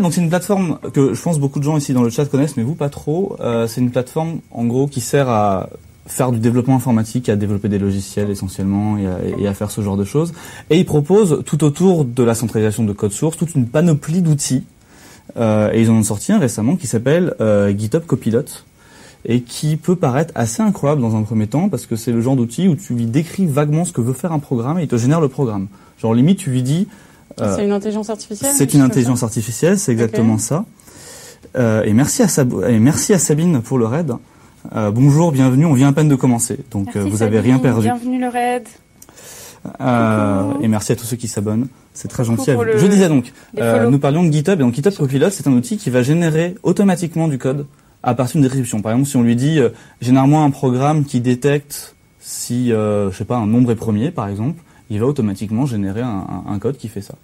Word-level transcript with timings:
Donc 0.00 0.12
c'est 0.12 0.20
une 0.20 0.28
plateforme 0.28 0.78
que 0.92 1.14
je 1.14 1.22
pense 1.22 1.38
beaucoup 1.38 1.58
de 1.58 1.64
gens 1.64 1.76
ici 1.76 1.94
dans 1.94 2.02
le 2.02 2.10
chat 2.10 2.26
connaissent, 2.26 2.56
mais 2.56 2.62
vous 2.62 2.74
pas 2.74 2.90
trop. 2.90 3.36
Euh, 3.40 3.66
c'est 3.66 3.80
une 3.80 3.90
plateforme 3.90 4.40
en 4.50 4.64
gros 4.66 4.86
qui 4.86 5.00
sert 5.00 5.28
à 5.28 5.70
faire 6.06 6.32
du 6.32 6.38
développement 6.38 6.76
informatique, 6.76 7.28
à 7.28 7.36
développer 7.36 7.68
des 7.68 7.78
logiciels 7.78 8.30
essentiellement 8.30 8.96
et 8.98 9.48
à, 9.48 9.54
faire 9.54 9.70
ce 9.70 9.80
genre 9.80 9.96
de 9.96 10.04
choses. 10.04 10.32
Et 10.70 10.78
il 10.78 10.84
propose 10.84 11.42
tout 11.44 11.64
autour 11.64 12.04
de 12.04 12.22
la 12.22 12.34
centralisation 12.34 12.84
de 12.84 12.92
code 12.92 13.12
source 13.12 13.36
toute 13.36 13.54
une 13.54 13.66
panoplie 13.66 14.22
d'outils. 14.22 14.64
Euh, 15.36 15.72
et 15.72 15.82
ils 15.82 15.90
en 15.90 15.94
ont 15.94 16.02
sorti 16.04 16.30
un 16.30 16.38
récemment 16.38 16.76
qui 16.76 16.86
s'appelle 16.86 17.34
euh, 17.40 17.76
GitHub 17.76 18.04
Copilot 18.06 18.44
et 19.24 19.40
qui 19.40 19.76
peut 19.76 19.96
paraître 19.96 20.32
assez 20.36 20.62
incroyable 20.62 21.02
dans 21.02 21.16
un 21.16 21.22
premier 21.22 21.48
temps 21.48 21.68
parce 21.68 21.86
que 21.86 21.96
c'est 21.96 22.12
le 22.12 22.20
genre 22.20 22.36
d'outil 22.36 22.68
où 22.68 22.76
tu 22.76 22.94
lui 22.94 23.06
décris 23.06 23.46
vaguement 23.46 23.84
ce 23.84 23.92
que 23.92 24.00
veut 24.00 24.12
faire 24.12 24.32
un 24.32 24.38
programme 24.38 24.78
et 24.78 24.82
il 24.82 24.88
te 24.88 24.96
génère 24.96 25.20
le 25.20 25.28
programme. 25.28 25.66
Genre 26.00 26.14
limite 26.14 26.38
tu 26.38 26.50
lui 26.50 26.62
dis 26.62 26.86
c'est 27.36 27.64
une 27.64 27.72
intelligence 27.72 28.10
artificielle 28.10 28.52
C'est 28.54 28.74
une 28.74 28.80
intelligence 28.80 29.22
artificielle, 29.22 29.78
c'est 29.78 29.92
exactement 29.92 30.34
okay. 30.34 30.42
ça. 30.42 30.64
Euh, 31.56 31.84
et 31.84 31.92
merci 31.92 32.22
à 32.22 32.28
Sab 32.28 32.52
et 32.68 32.78
merci 32.78 33.12
à 33.12 33.18
Sabine 33.18 33.62
pour 33.62 33.78
le 33.78 33.86
raid. 33.86 34.12
Euh, 34.74 34.90
bonjour, 34.90 35.32
bienvenue. 35.32 35.64
On 35.64 35.74
vient 35.74 35.88
à 35.88 35.92
peine 35.92 36.08
de 36.08 36.14
commencer, 36.14 36.58
donc 36.70 36.94
merci 36.94 37.10
vous 37.10 37.22
avez 37.22 37.40
rien 37.40 37.58
perdu. 37.58 37.82
Bienvenue 37.82 38.20
le 38.20 38.28
raid. 38.28 38.66
et 40.60 40.68
merci 40.68 40.92
à 40.92 40.96
tous 40.96 41.06
ceux 41.06 41.16
qui 41.16 41.28
s'abonnent. 41.28 41.68
C'est 41.94 42.08
très 42.08 42.24
gentil. 42.24 42.50
Le... 42.50 42.78
Je 42.78 42.86
disais 42.86 43.08
donc, 43.08 43.32
nous 43.54 43.98
parlions 43.98 44.24
de 44.24 44.32
GitHub 44.32 44.60
et 44.60 44.64
donc 44.64 44.74
GitHub 44.74 44.94
Copilot, 44.94 45.30
c'est 45.30 45.46
un 45.46 45.52
outil 45.52 45.76
qui 45.76 45.90
va 45.90 46.02
générer 46.02 46.56
automatiquement 46.62 47.28
du 47.28 47.38
code 47.38 47.66
à 48.02 48.14
partir 48.14 48.34
d'une 48.34 48.42
description. 48.42 48.82
Par 48.82 48.92
exemple, 48.92 49.08
si 49.08 49.16
on 49.16 49.22
lui 49.22 49.36
dit 49.36 49.60
généralement 50.00 50.44
un 50.44 50.50
programme 50.50 51.04
qui 51.04 51.20
détecte 51.20 51.94
si, 52.20 52.70
je 52.70 53.10
sais 53.12 53.24
pas, 53.24 53.36
un 53.36 53.46
nombre 53.46 53.70
est 53.70 53.76
premier, 53.76 54.10
par 54.10 54.28
exemple, 54.28 54.60
il 54.90 55.00
va 55.00 55.06
automatiquement 55.06 55.66
générer 55.66 56.02
un, 56.02 56.26
un, 56.46 56.52
un, 56.52 56.58
code 56.58 56.76
qui 56.76 56.88
fait 56.88 57.02
ça. 57.02 57.14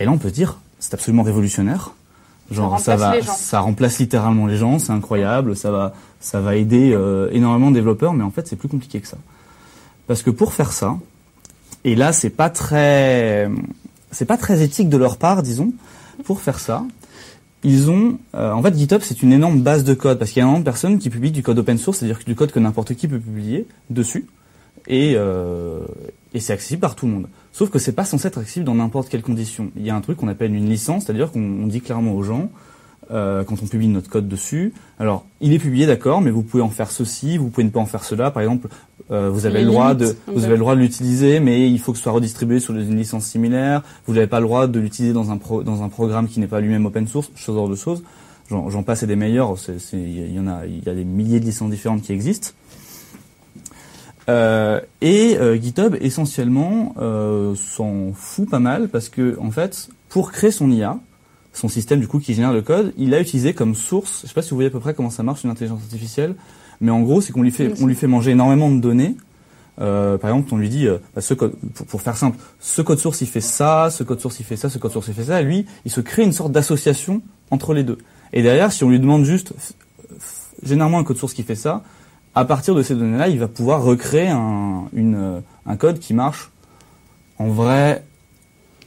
Et 0.00 0.04
là, 0.04 0.12
on 0.12 0.18
peut 0.18 0.28
se 0.28 0.34
dire, 0.34 0.58
c'est 0.78 0.94
absolument 0.94 1.22
révolutionnaire. 1.22 1.92
Genre, 2.50 2.78
ça, 2.78 2.96
ça 2.98 3.10
va, 3.10 3.22
ça 3.22 3.60
remplace 3.60 3.98
littéralement 3.98 4.46
les 4.46 4.56
gens, 4.56 4.78
c'est 4.78 4.92
incroyable, 4.92 5.56
ça 5.56 5.70
va, 5.70 5.94
ça 6.20 6.40
va 6.40 6.56
aider 6.56 6.92
euh, 6.92 7.30
énormément 7.32 7.70
de 7.70 7.76
développeurs, 7.76 8.12
mais 8.12 8.22
en 8.22 8.30
fait, 8.30 8.46
c'est 8.46 8.56
plus 8.56 8.68
compliqué 8.68 9.00
que 9.00 9.08
ça. 9.08 9.16
Parce 10.06 10.22
que 10.22 10.30
pour 10.30 10.52
faire 10.52 10.72
ça, 10.72 10.98
et 11.84 11.94
là, 11.94 12.12
c'est 12.12 12.30
pas 12.30 12.50
très, 12.50 13.50
c'est 14.10 14.26
pas 14.26 14.36
très 14.36 14.62
éthique 14.62 14.90
de 14.90 14.98
leur 14.98 15.16
part, 15.16 15.42
disons, 15.42 15.72
pour 16.24 16.42
faire 16.42 16.60
ça, 16.60 16.84
ils 17.62 17.90
ont, 17.90 18.18
euh, 18.34 18.52
en 18.52 18.62
fait, 18.62 18.76
GitHub, 18.76 19.00
c'est 19.02 19.22
une 19.22 19.32
énorme 19.32 19.60
base 19.60 19.84
de 19.84 19.94
code, 19.94 20.18
parce 20.18 20.30
qu'il 20.30 20.40
y 20.40 20.42
a 20.42 20.44
énormément 20.44 20.60
de 20.60 20.64
personnes 20.64 20.98
qui 20.98 21.08
publient 21.08 21.32
du 21.32 21.42
code 21.42 21.58
open 21.58 21.78
source, 21.78 21.98
c'est-à-dire 21.98 22.20
du 22.26 22.34
code 22.34 22.52
que 22.52 22.60
n'importe 22.60 22.94
qui 22.94 23.08
peut 23.08 23.18
publier 23.18 23.66
dessus, 23.88 24.26
et, 24.86 25.14
euh, 25.16 25.80
et 26.34 26.40
c'est 26.40 26.52
accessible 26.52 26.80
par 26.80 26.96
tout 26.96 27.06
le 27.06 27.12
monde. 27.12 27.28
Sauf 27.52 27.70
que 27.70 27.78
c'est 27.78 27.92
pas 27.92 28.04
censé 28.04 28.26
être 28.26 28.38
accessible 28.38 28.66
dans 28.66 28.74
n'importe 28.74 29.08
quelle 29.08 29.22
condition. 29.22 29.70
Il 29.76 29.86
y 29.86 29.90
a 29.90 29.94
un 29.94 30.00
truc 30.00 30.18
qu'on 30.18 30.28
appelle 30.28 30.54
une 30.54 30.68
licence, 30.68 31.04
c'est-à-dire 31.04 31.30
qu'on 31.30 31.66
dit 31.68 31.80
clairement 31.80 32.12
aux 32.12 32.24
gens, 32.24 32.50
euh, 33.10 33.44
quand 33.44 33.62
on 33.62 33.66
publie 33.66 33.88
notre 33.88 34.10
code 34.10 34.28
dessus, 34.28 34.72
alors 34.98 35.26
il 35.40 35.52
est 35.52 35.58
publié 35.58 35.86
d'accord, 35.86 36.20
mais 36.20 36.30
vous 36.30 36.42
pouvez 36.42 36.62
en 36.62 36.70
faire 36.70 36.90
ceci, 36.90 37.36
vous 37.36 37.50
pouvez 37.50 37.64
ne 37.64 37.70
pas 37.70 37.80
en 37.80 37.86
faire 37.86 38.02
cela. 38.02 38.30
Par 38.30 38.42
exemple, 38.42 38.68
euh, 39.10 39.30
vous 39.30 39.46
avez 39.46 39.58
Les 39.58 39.64
le 39.64 39.70
droit 39.70 39.94
limites, 39.94 40.16
de, 40.26 40.32
vous 40.32 40.44
avez 40.44 40.54
le 40.54 40.58
droit 40.58 40.74
de 40.74 40.80
l'utiliser, 40.80 41.38
mais 41.38 41.70
il 41.70 41.78
faut 41.78 41.92
que 41.92 41.98
ce 41.98 42.04
soit 42.04 42.12
redistribué 42.12 42.58
sur 42.58 42.74
une 42.74 42.96
licence 42.96 43.26
similaire. 43.26 43.82
Vous 44.06 44.14
n'avez 44.14 44.26
pas 44.26 44.40
le 44.40 44.46
droit 44.46 44.66
de 44.66 44.80
l'utiliser 44.80 45.12
dans 45.12 45.30
un 45.30 45.36
pro, 45.36 45.62
dans 45.62 45.82
un 45.82 45.88
programme 45.88 46.26
qui 46.26 46.40
n'est 46.40 46.46
pas 46.46 46.60
lui-même 46.60 46.86
open 46.86 47.06
source, 47.06 47.30
ce 47.36 47.52
genre 47.52 47.68
de 47.68 47.76
choses. 47.76 48.02
J'en 48.50 48.82
passe 48.82 49.02
et 49.02 49.06
des 49.06 49.16
meilleurs. 49.16 49.54
Il 49.92 50.34
y 50.34 50.38
en 50.38 50.46
a, 50.46 50.66
il 50.66 50.84
y 50.84 50.88
a 50.88 50.94
des 50.94 51.04
milliers 51.04 51.40
de 51.40 51.46
licences 51.46 51.70
différentes 51.70 52.02
qui 52.02 52.12
existent. 52.12 52.50
Euh, 54.28 54.80
et 55.02 55.36
euh, 55.36 55.56
GitHub 55.60 55.96
essentiellement 56.00 56.94
euh, 56.98 57.54
s'en 57.54 58.12
fout 58.14 58.48
pas 58.48 58.58
mal 58.58 58.88
parce 58.88 59.10
que 59.10 59.38
en 59.38 59.50
fait 59.50 59.88
pour 60.08 60.32
créer 60.32 60.50
son 60.50 60.70
IA, 60.70 60.98
son 61.52 61.68
système 61.68 62.00
du 62.00 62.08
coup 62.08 62.20
qui 62.20 62.32
génère 62.32 62.52
le 62.52 62.62
code, 62.62 62.94
il 62.96 63.12
a 63.12 63.20
utilisé 63.20 63.52
comme 63.52 63.74
source, 63.74 64.22
je 64.22 64.28
sais 64.28 64.34
pas 64.34 64.40
si 64.40 64.50
vous 64.50 64.56
voyez 64.56 64.68
à 64.68 64.72
peu 64.72 64.80
près 64.80 64.94
comment 64.94 65.10
ça 65.10 65.22
marche 65.22 65.44
une 65.44 65.50
intelligence 65.50 65.82
artificielle, 65.82 66.36
mais 66.80 66.90
en 66.90 67.02
gros 67.02 67.20
c'est 67.20 67.32
qu'on 67.32 67.42
lui 67.42 67.50
fait 67.50 67.68
Oui, 67.68 67.78
on 67.82 67.86
lui 67.86 67.94
fait 67.94 68.06
manger 68.06 68.30
énormément 68.30 68.70
de 68.70 68.80
données. 68.80 69.16
Euh, 69.80 70.18
par 70.18 70.30
exemple, 70.30 70.54
on 70.54 70.56
lui 70.56 70.68
dit, 70.68 70.86
euh, 70.86 70.98
bah, 71.14 71.20
ce 71.20 71.34
code, 71.34 71.56
pour, 71.74 71.86
pour 71.86 72.00
faire 72.00 72.16
simple, 72.16 72.38
ce 72.60 72.80
code 72.80 72.98
source 72.98 73.20
il 73.22 73.26
fait 73.26 73.40
ça, 73.40 73.90
ce 73.90 74.04
code 74.04 74.20
source 74.20 74.38
il 74.38 74.44
fait 74.44 74.56
ça, 74.56 74.70
ce 74.70 74.78
code 74.78 74.92
source 74.92 75.08
il 75.08 75.14
fait 75.14 75.24
ça. 75.24 75.40
Et 75.40 75.44
lui, 75.44 75.66
il 75.84 75.90
se 75.90 76.00
crée 76.00 76.22
une 76.22 76.32
sorte 76.32 76.52
d'association 76.52 77.22
entre 77.50 77.74
les 77.74 77.82
deux. 77.82 77.98
Et 78.32 78.42
derrière, 78.42 78.72
si 78.72 78.84
on 78.84 78.90
lui 78.90 79.00
demande 79.00 79.24
juste, 79.24 79.52
généralement 80.62 80.98
un 80.98 81.04
code 81.04 81.16
source 81.16 81.34
qui 81.34 81.42
fait 81.42 81.56
ça, 81.56 81.82
à 82.34 82.44
partir 82.44 82.74
de 82.74 82.82
ces 82.82 82.94
données-là, 82.94 83.28
il 83.28 83.38
va 83.38 83.48
pouvoir 83.48 83.82
recréer 83.82 84.28
un, 84.28 84.84
une, 84.94 85.42
un 85.66 85.76
code 85.76 85.98
qui 85.98 86.14
marche 86.14 86.50
en 87.38 87.48
vrai 87.48 88.02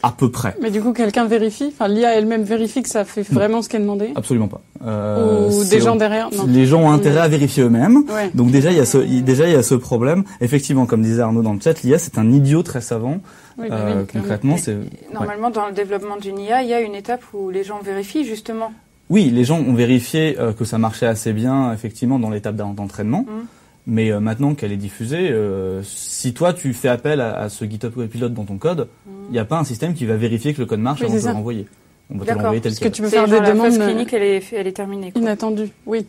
à 0.03 0.12
peu 0.12 0.30
près. 0.30 0.56
Mais 0.62 0.69
du 0.69 0.80
coup, 0.80 0.94
quelqu'un 0.94 1.25
vérifie 1.25 1.69
Enfin, 1.74 1.88
l'IA 1.88 2.13
elle-même 2.16 2.44
vérifie 2.44 2.84
que 2.84 2.90
ça 2.90 3.03
fait 3.03 3.24
vraiment 3.24 3.63
ce 3.63 3.68
qu'elle 3.69 3.81
demandait 3.81 4.12
Absolument 4.16 4.47
pas. 4.47 4.62
Euh, 4.86 5.50
Ou 5.50 5.63
des 5.66 5.80
gens 5.81 5.96
derrière 5.96 6.30
Non. 6.31 6.46
Les 6.47 6.68
gens 6.68 6.81
ont 6.84 6.91
intérêt 6.91 7.19
à 7.22 7.28
vérifier 7.28 7.63
eux-mêmes. 7.63 8.03
Ouais. 8.09 8.30
Donc 8.36 8.52
déjà 8.52 8.69
il 8.69 8.78
y 8.78 8.80
a 8.80 8.86
ce 8.86 9.00
il- 9.00 9.24
déjà 9.24 9.47
il 9.47 9.53
y 9.53 9.56
a 9.56 9.63
ce 9.63 9.74
problème. 9.74 10.24
Effectivement, 10.40 10.86
comme 10.86 11.02
disait 11.02 11.22
Arnaud 11.24 11.41
dans 11.41 11.53
le 11.53 11.59
chat, 11.59 11.81
l'IA 11.81 11.97
c'est 11.97 12.19
un 12.19 12.31
idiot 12.31 12.62
très 12.62 12.80
savant. 12.81 13.18
Oui, 13.57 13.69
bah 13.69 13.75
Euh, 13.75 14.02
oui, 14.02 14.07
concrètement, 14.13 14.56
c'est 14.57 14.78
Normalement, 15.12 15.50
dans 15.50 15.66
le 15.66 15.74
développement 15.74 16.18
d'une 16.18 16.38
IA, 16.38 16.62
il 16.62 16.69
y 16.69 16.74
a 16.75 16.80
une 16.81 16.94
étape 16.94 17.22
où 17.34 17.50
les 17.50 17.63
gens 17.63 17.80
vérifient 17.80 18.24
justement. 18.24 18.72
Oui, 19.09 19.29
les 19.29 19.44
gens 19.44 19.59
ont 19.59 19.73
vérifié 19.73 20.38
euh, 20.40 20.53
que 20.53 20.66
ça 20.66 20.78
marchait 20.78 21.06
assez 21.07 21.34
bien 21.34 21.72
effectivement 21.73 22.19
dans 22.19 22.29
l'étape 22.29 22.56
d'en- 22.56 22.73
d'entraînement. 22.73 23.25
Mhm. 23.28 23.45
Mais 23.90 24.12
euh, 24.12 24.19
maintenant 24.19 24.53
qu'elle 24.53 24.73
est 24.73 24.78
diffusée, 24.78 25.29
euh, 25.31 25.81
si 25.84 26.34
toi 26.34 26.53
tu 26.53 26.73
fais 26.73 26.90
appel 26.90 27.22
à, 27.22 27.38
à 27.40 27.47
ce 27.50 27.63
GitHub 27.63 27.94
Copilot 27.94 28.28
dans 28.29 28.44
ton 28.44 28.57
code, 28.57 28.90
il 29.29 29.31
n'y 29.31 29.40
a 29.40 29.45
pas 29.45 29.57
un 29.57 29.63
système 29.63 29.94
qui 29.94 30.06
va 30.06 30.18
vérifier 30.18 30.53
que 30.53 30.59
le 30.59 30.66
code 30.66 30.81
marche 30.81 31.00
Oui, 31.01 31.06
avant 31.07 31.16
de 31.19 31.25
le 31.25 31.31
renvoyer. 31.31 31.68
On 32.09 32.18
va 32.18 32.25
te 32.25 32.31
l'envoyer 32.31 32.59
tel 32.62 32.72
Parce 32.72 32.79
que 32.79 32.84
quel. 32.84 32.91
tu 32.91 33.01
peux 33.01 33.07
faire 33.09 33.25
des 33.28 33.40
la 33.40 33.51
demandes 33.51 33.72
phase 33.72 33.79
clinique, 33.88 34.12
elle 34.13 34.23
est, 34.23 34.44
elle 34.53 34.68
est 34.68 34.72
terminée. 34.73 35.12
quoi. 35.13 35.22
inattendues. 35.22 35.69
Oui, 35.85 36.06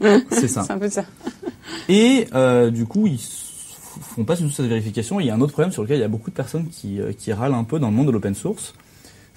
C'est 0.30 0.48
ça. 0.48 0.64
c'est 0.64 0.72
un 0.72 0.78
peu 0.78 0.88
ça. 0.88 1.04
Et 1.88 2.26
euh, 2.34 2.70
du 2.70 2.84
coup, 2.84 3.06
ils 3.06 3.20
font 3.20 4.24
pas 4.24 4.34
du 4.36 4.42
tout 4.44 4.50
cette 4.50 4.66
vérification. 4.66 5.20
Il 5.20 5.26
y 5.26 5.30
a 5.30 5.34
un 5.34 5.40
autre 5.40 5.52
problème 5.52 5.72
sur 5.72 5.82
lequel 5.82 5.98
il 5.98 6.00
y 6.00 6.04
a 6.04 6.08
beaucoup 6.08 6.30
de 6.30 6.36
personnes 6.36 6.66
qui, 6.68 6.98
qui 7.18 7.32
râlent 7.32 7.54
un 7.54 7.64
peu 7.64 7.78
dans 7.78 7.88
le 7.90 7.94
monde 7.94 8.06
de 8.06 8.12
l'open 8.12 8.34
source, 8.34 8.74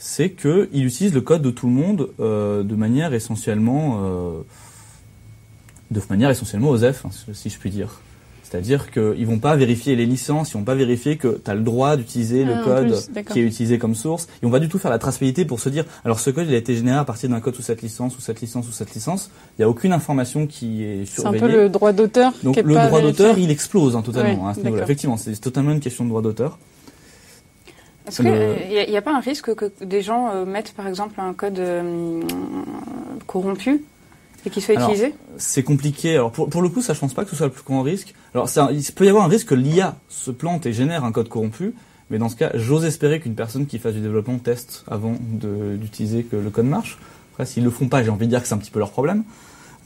c'est 0.03 0.31
qu'ils 0.31 0.83
utilisent 0.83 1.13
le 1.13 1.21
code 1.21 1.43
de 1.43 1.51
tout 1.51 1.67
le 1.67 1.73
monde 1.73 2.09
euh, 2.19 2.63
de 2.63 2.73
manière 2.75 3.13
essentiellement, 3.13 3.99
euh, 4.01 4.41
de 5.91 6.01
manière 6.09 6.31
essentiellement 6.31 6.69
OSEF, 6.71 7.05
hein, 7.05 7.09
si 7.33 7.49
je 7.51 7.59
puis 7.59 7.69
dire. 7.69 7.99
C'est-à-dire 8.41 8.89
qu'ils 8.91 9.27
vont 9.27 9.37
pas 9.37 9.55
vérifier 9.55 9.95
les 9.95 10.07
licences, 10.07 10.49
ils 10.49 10.53
vont 10.55 10.63
pas 10.63 10.73
vérifier 10.73 11.17
que 11.17 11.39
tu 11.45 11.51
as 11.51 11.53
le 11.53 11.61
droit 11.61 11.97
d'utiliser 11.97 12.43
Ah, 12.43 12.47
le 12.47 12.53
en 12.55 12.63
code 12.63 12.87
plus, 13.13 13.23
qui 13.25 13.39
est 13.39 13.43
utilisé 13.43 13.77
comme 13.77 13.93
source. 13.93 14.27
Ils 14.41 14.45
vont 14.47 14.51
pas 14.51 14.59
du 14.59 14.69
tout 14.69 14.79
faire 14.79 14.89
la 14.89 14.97
traçabilité 14.97 15.45
pour 15.45 15.59
se 15.59 15.69
dire, 15.69 15.85
alors 16.03 16.19
ce 16.19 16.31
code 16.31 16.47
il 16.47 16.55
a 16.55 16.57
été 16.57 16.75
généré 16.75 16.97
à 16.97 17.05
partir 17.05 17.29
d'un 17.29 17.39
code 17.39 17.53
sous 17.55 17.61
cette 17.61 17.83
licence, 17.83 18.15
sous 18.15 18.21
cette 18.21 18.41
licence, 18.41 18.65
sous 18.65 18.71
cette 18.73 18.95
licence. 18.95 19.29
Il 19.57 19.61
n'y 19.61 19.65
a 19.65 19.69
aucune 19.69 19.93
information 19.93 20.47
qui 20.47 20.83
est 20.83 21.05
C'est 21.05 21.19
un 21.21 21.31
surveillée. 21.31 21.41
peu 21.45 21.51
le 21.61 21.69
droit 21.69 21.93
d'auteur 21.93 22.33
Donc 22.43 22.55
qui 22.55 22.59
est 22.61 22.63
le 22.63 22.73
pas 22.73 22.87
droit 22.87 23.01
d'auteur, 23.01 23.37
il 23.37 23.51
explose 23.51 23.95
hein, 23.95 24.01
totalement 24.01 24.47
à 24.47 24.55
ce 24.55 24.61
d'accord. 24.61 24.81
Effectivement, 24.81 25.15
c'est 25.15 25.39
totalement 25.39 25.71
une 25.71 25.79
question 25.79 26.03
de 26.05 26.09
droit 26.09 26.23
d'auteur. 26.23 26.57
Est-ce 28.07 28.21
qu'il 28.23 28.31
n'y 28.91 28.97
a, 28.97 29.01
pas 29.01 29.15
un 29.15 29.19
risque 29.19 29.53
que 29.53 29.71
des 29.83 30.01
gens 30.01 30.29
euh, 30.29 30.45
mettent 30.45 30.73
par 30.73 30.87
exemple 30.87 31.19
un 31.19 31.33
code 31.33 31.59
euh, 31.59 32.21
corrompu 33.27 33.83
et 34.45 34.49
qu'il 34.49 34.61
soit 34.61 34.75
Alors, 34.75 34.89
utilisé 34.89 35.13
C'est 35.37 35.63
compliqué. 35.63 36.15
Alors 36.15 36.31
pour, 36.31 36.49
pour 36.49 36.61
le 36.61 36.69
coup, 36.69 36.81
ça 36.81 36.93
je 36.93 36.99
pense 36.99 37.13
pas 37.13 37.23
que 37.23 37.29
ce 37.29 37.35
soit 37.35 37.45
le 37.47 37.51
plus 37.51 37.63
grand 37.63 37.83
risque. 37.83 38.13
Alors 38.33 38.49
un- 38.57 38.71
il 38.71 38.83
peut 38.93 39.05
y 39.05 39.09
avoir 39.09 39.25
un 39.25 39.27
risque 39.27 39.47
que 39.47 39.55
l'IA 39.55 39.97
se 40.09 40.31
plante 40.31 40.65
et 40.65 40.73
génère 40.73 41.05
un 41.05 41.11
code 41.11 41.29
corrompu, 41.29 41.73
mais 42.09 42.17
dans 42.17 42.27
ce 42.29 42.35
cas, 42.35 42.51
j'ose 42.55 42.85
espérer 42.85 43.19
qu'une 43.19 43.35
personne 43.35 43.67
qui 43.67 43.77
fasse 43.77 43.93
du 43.93 44.01
développement 44.01 44.39
teste 44.39 44.83
avant 44.89 45.15
d'utiliser 45.21 46.23
que 46.23 46.35
le 46.35 46.49
code 46.49 46.65
marche. 46.65 46.97
Après, 47.33 47.45
s'ils 47.45 47.63
le 47.63 47.69
font 47.69 47.87
pas, 47.87 48.03
j'ai 48.03 48.09
envie 48.09 48.25
de 48.25 48.31
dire 48.31 48.41
que 48.41 48.47
c'est 48.47 48.55
un 48.55 48.57
petit 48.57 48.71
peu 48.71 48.79
leur 48.79 48.91
problème. 48.91 49.23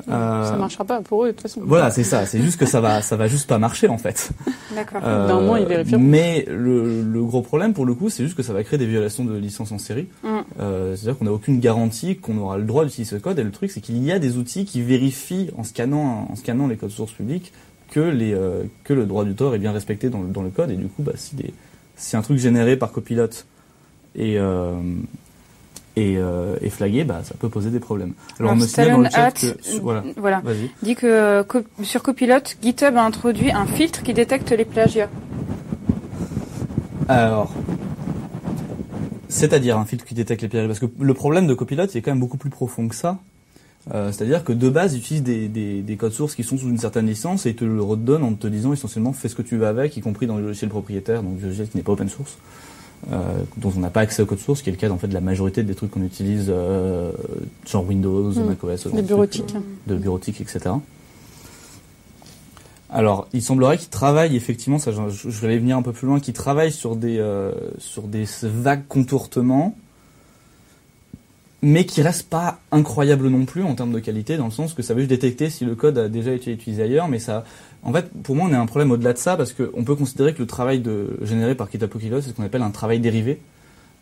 Euh, 0.10 0.50
Ça 0.50 0.58
marchera 0.58 0.84
pas 0.84 1.02
pour 1.02 1.24
eux 1.24 1.28
de 1.28 1.32
toute 1.32 1.42
façon. 1.42 1.62
Voilà, 1.64 1.90
c'est 1.90 2.04
ça. 2.04 2.26
C'est 2.26 2.42
juste 2.42 2.60
que 2.60 2.66
ça 2.66 2.82
va, 2.82 3.02
ça 3.02 3.16
va 3.16 3.28
juste 3.28 3.48
pas 3.48 3.58
marcher 3.58 3.88
en 3.88 3.98
fait. 3.98 4.30
D'accord. 4.76 5.02
Euh, 5.04 5.28
D'un 5.28 5.40
moment, 5.40 5.56
ils 5.58 5.66
vérifieront. 5.66 6.02
Mais 6.02 6.46
le, 6.50 7.02
le 7.02 7.24
gros 7.24 7.42
problème 7.42 7.74
pour 7.74 7.86
le 7.86 7.94
coup, 7.96 8.10
c'est 8.10 8.24
juste 8.24 8.36
que 8.36 8.44
ça 8.44 8.54
va 8.54 8.64
créer 8.64 8.78
des 8.78 8.86
violations 8.86 9.24
de 9.26 9.36
licences 9.36 9.72
en 9.72 9.78
série. 9.78 10.08
Mm. 10.24 10.28
Euh, 10.60 10.96
C'est-à-dire 10.96 11.18
qu'on 11.18 11.26
n'a 11.26 11.32
aucune 11.32 11.60
garantie 11.60 12.18
qu'on 12.18 12.38
aura 12.38 12.58
le 12.58 12.66
droit 12.66 12.84
d'utiliser 12.86 13.16
ce 13.16 13.22
code. 13.22 13.40
Et 13.40 13.44
le 13.44 13.52
truc, 13.52 13.72
c'est 13.72 13.82
qu'il 13.82 14.04
y 14.04 14.12
a 14.12 14.20
des 14.20 14.38
outils 14.38 14.66
qui 14.66 14.82
vérifient 14.82 15.50
en 15.58 15.64
scannant, 15.64 16.28
en 16.30 16.36
scannant 16.36 16.68
les 16.68 16.76
codes 16.78 16.92
sources 16.92 17.14
publics 17.14 17.52
que, 17.90 18.00
les, 18.02 18.34
euh, 18.34 18.64
que 18.84 18.94
le 18.94 19.06
droit 19.06 19.24
d'auteur 19.26 19.56
est 19.56 19.60
bien 19.60 19.72
respecté 19.72 20.10
dans 20.10 20.22
le, 20.22 20.28
dans 20.28 20.42
le 20.44 20.50
code. 20.50 20.72
Et 20.72 20.76
du 20.76 20.88
coup, 20.88 21.04
bah, 21.04 21.14
si, 21.16 21.36
des, 21.36 21.54
si 21.96 22.18
un 22.18 22.22
truc 22.22 22.38
généré 22.38 22.76
par 22.78 22.92
Copilot 22.92 23.30
est, 24.18 24.38
euh, 25.98 26.56
euh, 26.56 26.56
est 26.62 26.70
flagué, 26.70 27.04
bah, 27.04 27.22
ça 27.24 27.36
peut 27.40 27.50
poser 27.50 27.70
des 27.70 27.80
problèmes. 27.80 28.14
Alors, 28.40 28.52
on 28.54 28.56
me 28.56 28.66
signale 28.66 28.92
dans 28.92 28.98
le 29.00 29.10
chat 29.10 29.32
que... 29.32 29.80
Voilà, 29.82 30.04
Voilà. 30.18 30.42
vas-y. 30.44 30.70
dit 30.84 30.96
que 30.96 31.08
euh, 31.08 31.44
co- 31.44 31.64
sur 31.84 32.04
Copilot, 32.04 32.40
GitHub 32.62 32.96
a 32.98 33.04
introduit 33.04 33.52
un 33.52 33.66
filtre 33.66 34.04
qui 34.04 34.14
détecte 34.14 34.52
les 34.52 34.66
plagiats. 34.66 35.10
Alors, 37.08 37.54
c'est-à-dire 39.30 39.78
un 39.78 39.86
filtre 39.86 40.06
qui 40.06 40.14
détecte 40.14 40.42
les 40.42 40.48
pièges, 40.48 40.68
parce 40.68 40.80
que 40.80 40.86
le 41.00 41.14
problème 41.14 41.48
de 41.48 41.54
Copilot, 41.54 41.86
il 41.94 41.98
est 41.98 42.02
quand 42.02 42.12
même 42.12 42.20
beaucoup 42.20 42.38
plus 42.38 42.50
profond 42.50 42.88
que 42.88 42.96
ça. 42.96 43.20
Euh, 43.94 44.12
c'est-à-dire 44.12 44.44
que 44.44 44.52
de 44.52 44.68
base, 44.70 44.96
ils 44.96 44.98
utilisent 45.00 45.24
des, 45.24 45.48
des, 45.48 45.82
des 45.84 45.96
codes 45.96 46.12
sources 46.14 46.34
qui 46.34 46.44
sont 46.44 46.58
sous 46.58 46.70
une 46.70 46.80
certaine 46.80 47.06
licence 47.06 47.46
et 47.46 47.50
ils 47.52 47.56
te 47.56 47.66
le 47.66 47.82
redonnent 47.84 48.24
en 48.24 48.34
te 48.34 48.48
disant 48.48 48.74
essentiellement 48.74 49.14
fais 49.14 49.28
ce 49.30 49.36
que 49.36 49.44
tu 49.44 49.58
veux 49.58 49.68
avec, 49.68 49.96
y 49.96 50.02
compris 50.02 50.26
dans 50.26 50.38
le 50.38 50.44
logiciel 50.44 50.72
propriétaire, 50.72 51.22
donc 51.22 51.36
le 51.40 51.44
logiciel 51.46 51.68
qui 51.70 51.78
n'est 51.78 51.84
pas 51.84 51.92
open 51.92 52.10
source. 52.10 52.38
Dont 53.58 53.72
on 53.76 53.80
n'a 53.80 53.90
pas 53.90 54.02
accès 54.02 54.22
au 54.22 54.26
code 54.26 54.40
source, 54.40 54.62
qui 54.62 54.70
est 54.70 54.72
le 54.72 54.78
cas 54.78 54.90
en 54.90 54.98
fait 54.98 55.08
de 55.08 55.14
la 55.14 55.22
majorité 55.22 55.64
des 55.64 55.76
trucs 55.76 55.92
qu'on 55.92 56.04
utilise, 56.04 56.52
genre 57.68 57.86
Windows, 57.88 58.32
mmh. 58.32 58.44
macOS, 58.44 58.88
de 58.88 59.96
bureautique, 59.96 60.42
etc. 60.42 60.76
Alors, 62.90 63.28
il 63.34 63.42
semblerait 63.42 63.78
qu'il 63.78 63.90
travaille 63.90 64.36
effectivement, 64.36 64.80
ça, 64.80 64.92
je, 64.92 65.30
vais 65.30 65.48
aller 65.48 65.60
venir 65.60 65.78
un 65.78 65.82
peu 65.82 65.92
plus 65.92 66.08
loin, 66.08 66.20
qu'il 66.20 66.34
travaille 66.34 66.72
sur 66.72 66.96
des 66.96 67.24
sur 67.78 68.04
des 68.04 68.26
vagues 68.42 68.88
contournements 68.88 69.76
mais 71.66 71.86
qui 71.86 72.04
reste 72.04 72.30
pas 72.30 72.60
incroyable 72.72 73.28
non 73.28 73.46
plus 73.46 73.64
en 73.64 73.74
termes 73.74 73.92
de 73.92 74.00
qualité, 74.00 74.38
dans 74.38 74.46
le 74.46 74.52
sens 74.52 74.76
que 74.76 74.84
ça 74.84 74.94
veut 74.94 75.00
juste 75.00 75.10
détecter 75.10 75.50
si 75.50 75.66
le 75.66 75.74
code 75.74 75.98
a 75.98 76.10
déjà 76.10 76.32
été 76.32 76.52
utilisé 76.52 76.84
ailleurs, 76.84 77.08
mais 77.08 77.18
ça, 77.18 77.44
en 77.86 77.94
fait, 77.94 78.10
pour 78.24 78.36
moi, 78.36 78.48
on 78.50 78.54
a 78.54 78.60
un 78.60 78.66
problème 78.66 78.92
au-delà 78.92 79.14
de 79.14 79.18
ça, 79.18 79.38
parce 79.38 79.54
qu'on 79.54 79.84
peut 79.84 79.96
considérer 79.96 80.34
que 80.34 80.40
le 80.40 80.48
travail 80.48 80.80
de, 80.80 81.18
généré 81.22 81.54
par 81.56 81.70
Copilot, 81.70 82.22
c'est 82.22 82.30
ce 82.30 82.34
qu'on 82.34 82.44
appelle 82.44 82.64
un 82.64 82.72
travail 82.72 83.00
dérivé. 83.00 83.40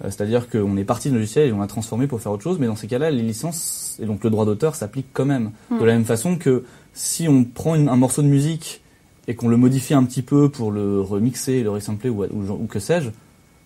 Euh, 0.03 0.07
c'est-à-dire 0.09 0.49
qu'on 0.49 0.77
est 0.77 0.85
parti 0.85 1.09
de 1.09 1.15
logiciel 1.15 1.49
et 1.49 1.51
on 1.51 1.59
l'a 1.59 1.67
transformé 1.67 2.07
pour 2.07 2.21
faire 2.21 2.31
autre 2.31 2.43
chose, 2.43 2.57
mais 2.59 2.67
dans 2.67 2.77
ces 2.77 2.87
cas-là, 2.87 3.11
les 3.11 3.21
licences 3.21 3.99
et 4.01 4.05
donc 4.05 4.23
le 4.23 4.29
droit 4.29 4.45
d'auteur 4.45 4.75
s'appliquent 4.75 5.11
quand 5.13 5.25
même. 5.25 5.51
De 5.69 5.75
hmm. 5.75 5.85
la 5.85 5.93
même 5.93 6.05
façon 6.05 6.37
que 6.37 6.63
si 6.93 7.27
on 7.27 7.43
prend 7.43 7.73
un 7.75 7.95
morceau 7.95 8.21
de 8.21 8.27
musique 8.27 8.81
et 9.27 9.35
qu'on 9.35 9.49
le 9.49 9.57
modifie 9.57 9.93
un 9.93 10.03
petit 10.03 10.21
peu 10.21 10.49
pour 10.49 10.71
le 10.71 11.01
remixer, 11.01 11.61
le 11.61 11.69
resampler 11.69 12.09
ou, 12.09 12.23
ou 12.23 12.67
que 12.67 12.79
sais-je, 12.79 13.09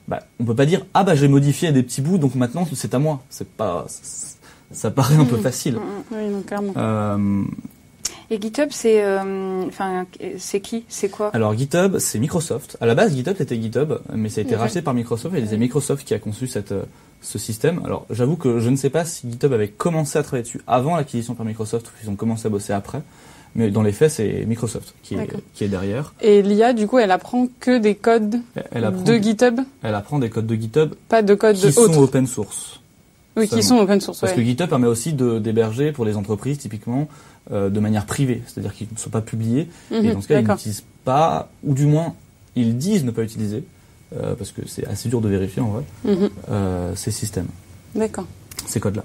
bah, 0.07 0.19
on 0.39 0.45
peut 0.45 0.55
pas 0.55 0.65
dire 0.65 0.85
ah 0.93 1.03
bah 1.03 1.15
j'ai 1.15 1.27
modifié 1.27 1.71
des 1.71 1.83
petits 1.83 2.01
bouts 2.01 2.17
donc 2.17 2.35
maintenant 2.35 2.67
c'est 2.73 2.93
à 2.93 2.99
moi. 2.99 3.23
C'est 3.29 3.49
pas 3.49 3.85
ça, 4.71 4.91
paraît 4.91 5.15
un 5.15 5.25
peu 5.25 5.37
mm. 5.37 5.41
facile. 5.41 5.75
Mm, 5.75 5.77
mm. 5.77 6.03
Oui, 6.11 6.29
non, 6.29 6.41
clairement. 6.41 6.73
Euh, 6.75 7.43
et 8.29 8.41
GitHub, 8.41 8.69
c'est 8.71 9.03
euh, 9.03 9.63
enfin 9.67 10.05
c'est 10.37 10.59
qui? 10.59 10.83
C'est 10.87 11.09
quoi? 11.09 11.29
Alors 11.33 11.55
GitHub, 11.55 11.97
c'est 11.99 12.19
Microsoft. 12.19 12.77
À 12.81 12.85
la 12.85 12.95
base, 12.95 13.15
GitHub 13.15 13.35
c'était 13.37 13.59
GitHub, 13.61 13.93
mais 14.13 14.29
ça 14.29 14.41
a 14.41 14.43
été 14.43 14.55
racheté 14.55 14.81
par 14.81 14.93
Microsoft 14.93 15.35
et 15.35 15.45
c'est 15.45 15.57
Microsoft 15.57 16.07
qui 16.07 16.13
a 16.13 16.19
conçu 16.19 16.47
cette 16.47 16.71
euh, 16.71 16.83
ce 17.21 17.39
système. 17.39 17.81
Alors 17.83 18.05
j'avoue 18.09 18.35
que 18.35 18.59
je 18.59 18.69
ne 18.69 18.75
sais 18.75 18.89
pas 18.89 19.05
si 19.05 19.29
GitHub 19.29 19.53
avait 19.53 19.69
commencé 19.69 20.19
à 20.19 20.23
travailler 20.23 20.43
dessus 20.43 20.61
avant 20.67 20.95
l'acquisition 20.95 21.35
par 21.35 21.45
Microsoft 21.45 21.87
ou 21.87 21.91
s'ils 21.99 22.09
ont 22.09 22.15
commencé 22.15 22.47
à 22.47 22.49
bosser 22.49 22.73
après. 22.73 23.01
Mais 23.55 23.71
dans 23.71 23.81
les 23.81 23.91
faits, 23.91 24.11
c'est 24.11 24.45
Microsoft 24.45 24.93
qui 25.01 25.15
est, 25.15 25.27
qui 25.55 25.63
est 25.63 25.67
derrière. 25.67 26.13
Et 26.21 26.43
l'IA, 26.43 26.73
du 26.73 26.85
coup, 26.85 26.99
elle 26.99 27.09
apprend 27.09 27.47
que 27.59 27.79
des 27.79 27.95
codes 27.95 28.39
de 28.55 29.17
GitHub? 29.17 29.61
Elle 29.81 29.95
apprend 29.95 30.19
des 30.19 30.29
codes 30.29 30.45
de 30.45 30.53
GitHub. 30.53 30.93
Pas 31.09 31.23
de 31.23 31.33
codes 31.33 31.55
qui 31.55 31.71
sont 31.71 31.97
open 31.97 32.27
source. 32.27 32.81
Oui, 33.35 33.47
qui 33.47 33.63
sont 33.63 33.77
open 33.77 33.99
source. 33.99 34.19
Parce 34.19 34.33
que 34.33 34.43
GitHub 34.43 34.69
permet 34.69 34.87
aussi 34.87 35.13
d'héberger 35.13 35.91
pour 35.91 36.05
les 36.05 36.17
entreprises, 36.17 36.59
typiquement, 36.59 37.07
euh, 37.51 37.69
de 37.69 37.79
manière 37.79 38.05
privée. 38.05 38.41
C'est-à-dire 38.45 38.73
qu'ils 38.73 38.87
ne 38.91 38.97
sont 38.97 39.09
pas 39.09 39.21
publiés. 39.21 39.67
et 39.91 40.01
mhm, 40.01 40.13
dans 40.13 40.21
ce 40.21 40.27
cas, 40.27 40.39
ils 40.39 40.47
n'utilisent 40.47 40.83
pas, 41.03 41.49
ou 41.63 41.73
du 41.73 41.85
moins, 41.85 42.15
ils 42.55 42.77
disent 42.77 43.05
ne 43.05 43.11
pas 43.11 43.23
utiliser, 43.23 43.63
euh, 44.15 44.35
parce 44.35 44.51
que 44.51 44.67
c'est 44.67 44.85
assez 44.85 45.09
dur 45.09 45.21
de 45.21 45.29
vérifier 45.29 45.61
en 45.61 45.69
vrai, 45.69 45.83
mhm. 46.05 46.29
euh, 46.49 46.95
ces 46.95 47.11
systèmes. 47.11 47.47
D'accord. 47.95 48.25
Ces 48.65 48.79
codes-là. 48.79 49.03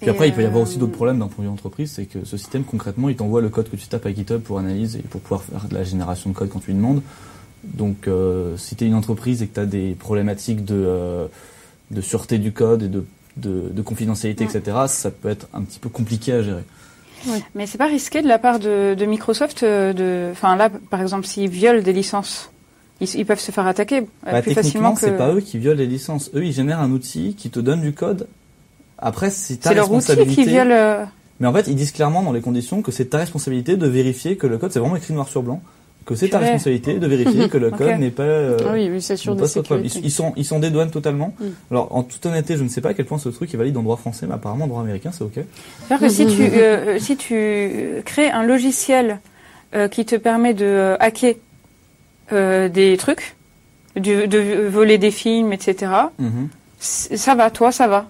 Puis 0.00 0.10
après, 0.10 0.28
il 0.28 0.34
peut 0.34 0.42
y 0.42 0.46
avoir 0.46 0.62
aussi 0.62 0.76
d'autres 0.76 0.92
problèmes 0.92 1.18
d'un 1.18 1.28
point 1.28 1.44
de 1.44 1.48
vue 1.48 1.52
entreprise, 1.52 1.92
c'est 1.92 2.04
que 2.04 2.24
ce 2.24 2.36
système, 2.36 2.64
concrètement, 2.64 3.08
il 3.08 3.16
t'envoie 3.16 3.40
le 3.40 3.48
code 3.48 3.70
que 3.70 3.76
tu 3.76 3.86
tapes 3.86 4.04
à 4.04 4.12
GitHub 4.12 4.40
pour 4.40 4.58
analyse 4.58 4.96
et 4.96 5.00
pour 5.02 5.20
pouvoir 5.22 5.42
faire 5.42 5.66
de 5.66 5.74
la 5.74 5.82
génération 5.82 6.28
de 6.28 6.34
code 6.34 6.50
quand 6.50 6.60
tu 6.60 6.72
lui 6.72 6.76
demandes. 6.76 7.00
Donc, 7.62 8.08
si 8.58 8.76
tu 8.76 8.84
es 8.84 8.86
une 8.86 8.94
entreprise 8.94 9.40
et 9.42 9.46
que 9.46 9.54
tu 9.54 9.60
as 9.60 9.66
des 9.66 9.94
problématiques 9.94 10.64
de, 10.64 11.26
de 11.90 12.00
sûreté 12.02 12.38
du 12.38 12.52
code 12.52 12.82
et 12.82 12.88
de, 12.88 13.04
de, 13.36 13.82
confidentialité, 13.82 14.44
etc., 14.44 14.76
ça 14.88 15.10
peut 15.10 15.28
être 15.28 15.48
un 15.54 15.62
petit 15.62 15.78
peu 15.78 15.88
compliqué 15.88 16.32
à 16.32 16.42
gérer. 16.42 16.64
Mais 17.54 17.66
c'est 17.66 17.78
pas 17.78 17.86
risqué 17.86 18.22
de 18.22 18.28
la 18.28 18.38
part 18.38 18.58
de, 18.58 18.94
de 18.94 19.04
Microsoft 19.06 19.64
de, 19.64 20.28
enfin 20.32 20.56
là, 20.56 20.70
par 20.90 21.00
exemple, 21.00 21.26
s'ils 21.26 21.48
violent 21.48 21.82
des 21.82 21.92
licences, 21.92 22.50
ils, 23.00 23.26
peuvent 23.26 23.40
se 23.40 23.52
faire 23.52 23.66
attaquer 23.66 24.06
bah, 24.24 24.42
plus 24.42 24.54
facilement 24.54 24.94
que. 24.94 25.00
c'est 25.00 25.16
pas 25.16 25.32
eux 25.32 25.40
qui 25.40 25.58
violent 25.58 25.78
les 25.78 25.86
licences. 25.86 26.30
Eux, 26.34 26.44
ils 26.44 26.52
génèrent 26.52 26.80
un 26.80 26.90
outil 26.90 27.34
qui 27.36 27.50
te 27.50 27.60
donne 27.60 27.80
du 27.80 27.92
code 27.92 28.26
après, 28.98 29.30
c'est 29.30 29.56
ta 29.56 29.70
responsabilité. 29.70 30.42
qui 30.42 30.48
viole. 30.48 30.72
Euh, 30.72 31.04
Mais 31.40 31.46
en 31.46 31.52
fait, 31.52 31.66
ils 31.66 31.76
disent 31.76 31.92
clairement 31.92 32.22
dans 32.22 32.32
les 32.32 32.40
conditions 32.40 32.82
que 32.82 32.92
c'est 32.92 33.06
ta 33.06 33.18
responsabilité 33.18 33.76
de 33.76 33.86
vérifier 33.86 34.36
que 34.36 34.46
le 34.46 34.58
code, 34.58 34.72
c'est 34.72 34.78
vraiment 34.78 34.96
écrit 34.96 35.12
noir 35.12 35.28
sur 35.28 35.42
blanc, 35.42 35.62
que 36.04 36.14
c'est 36.14 36.28
ta 36.28 36.38
responsabilité 36.38 36.98
de 36.98 37.06
vérifier 37.06 37.48
que 37.48 37.58
le 37.58 37.70
code 37.72 37.98
n'est 37.98 38.10
pas. 38.10 38.22
Euh, 38.22 38.58
ah 38.64 38.70
oui, 38.72 38.88
oui 38.90 39.00
c'est 39.02 39.16
sûr 39.16 39.34
de 39.34 39.44
sécurité. 39.46 40.00
Ils, 40.02 40.10
sont, 40.10 40.32
ils 40.36 40.44
sont 40.44 40.58
des 40.58 40.70
douanes 40.70 40.90
totalement. 40.90 41.34
Mm. 41.40 41.44
Alors, 41.70 41.94
en 41.94 42.02
toute 42.02 42.24
honnêteté, 42.26 42.56
je 42.56 42.62
ne 42.62 42.68
sais 42.68 42.80
pas 42.80 42.90
à 42.90 42.94
quel 42.94 43.06
point 43.06 43.18
ce 43.18 43.28
truc 43.28 43.52
est 43.52 43.56
valide 43.56 43.76
en 43.76 43.82
droit 43.82 43.96
français, 43.96 44.26
mais 44.26 44.34
apparemment 44.34 44.64
en 44.64 44.68
droit 44.68 44.82
américain, 44.82 45.10
c'est 45.12 45.24
ok. 45.24 45.34
C'est-à-dire 45.34 46.06
que 46.06 46.12
si 46.12 46.26
tu, 46.26 46.42
euh, 46.42 46.98
si 46.98 47.16
tu 47.16 48.02
crées 48.04 48.30
un 48.30 48.42
logiciel 48.42 49.20
qui 49.90 50.04
te 50.04 50.14
permet 50.14 50.54
de 50.54 50.96
hacker 51.00 51.34
des 52.30 52.96
trucs, 52.96 53.34
de, 53.96 54.26
de, 54.26 54.68
voler 54.68 54.98
des 54.98 55.10
films, 55.10 55.52
etc. 55.52 55.90
Mm-hmm. 56.20 56.48
Ça 56.78 57.34
va, 57.34 57.50
toi, 57.50 57.72
ça 57.72 57.88
va. 57.88 58.06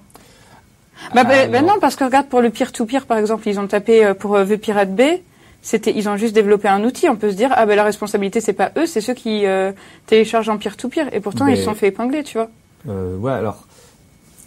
Bah, 1.14 1.24
bah, 1.24 1.46
bah, 1.46 1.62
non, 1.62 1.74
parce 1.80 1.96
que 1.96 2.04
regarde, 2.04 2.26
pour 2.26 2.40
le 2.40 2.50
peer-to-peer, 2.50 3.06
par 3.06 3.18
exemple, 3.18 3.48
ils 3.48 3.60
ont 3.60 3.66
tapé 3.66 4.04
euh, 4.04 4.14
pour 4.14 4.36
euh, 4.36 4.44
The 4.44 4.56
Pirate 4.56 4.94
Bay, 4.94 5.22
c'était, 5.64 5.92
ils 5.96 6.08
ont 6.08 6.16
juste 6.16 6.34
développé 6.34 6.68
un 6.68 6.84
outil. 6.84 7.08
On 7.08 7.16
peut 7.16 7.30
se 7.30 7.36
dire, 7.36 7.50
ah 7.54 7.66
ben 7.66 7.74
la 7.74 7.84
responsabilité, 7.84 8.40
c'est 8.40 8.52
pas 8.52 8.70
eux, 8.76 8.86
c'est 8.86 9.00
ceux 9.00 9.14
qui 9.14 9.46
euh, 9.46 9.72
téléchargent 10.06 10.48
en 10.48 10.58
peer-to-peer. 10.58 11.12
Et 11.12 11.20
pourtant, 11.20 11.46
ils 11.46 11.56
se 11.56 11.64
sont 11.64 11.74
fait 11.74 11.88
épingler, 11.88 12.22
tu 12.22 12.38
vois. 12.38 12.48
Euh, 12.88 13.16
ouais, 13.16 13.32
alors. 13.32 13.64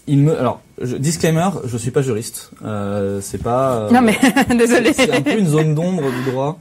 Il 0.10 0.20
me, 0.20 0.40
alors, 0.40 0.62
je, 0.82 0.96
disclaimer, 0.96 1.50
je 1.66 1.76
suis 1.76 1.92
pas 1.92 2.02
juriste. 2.02 2.52
Euh, 2.64 3.20
c'est 3.22 3.44
pas. 3.44 3.90
non 3.92 4.02
mais, 4.02 4.18
désolé. 4.56 4.94
C'est 4.94 5.12
un 5.12 5.22
peu 5.22 5.38
une 5.38 5.48
zone 5.48 5.76
d'ombre 5.76 6.10
du 6.10 6.32
droit. 6.32 6.58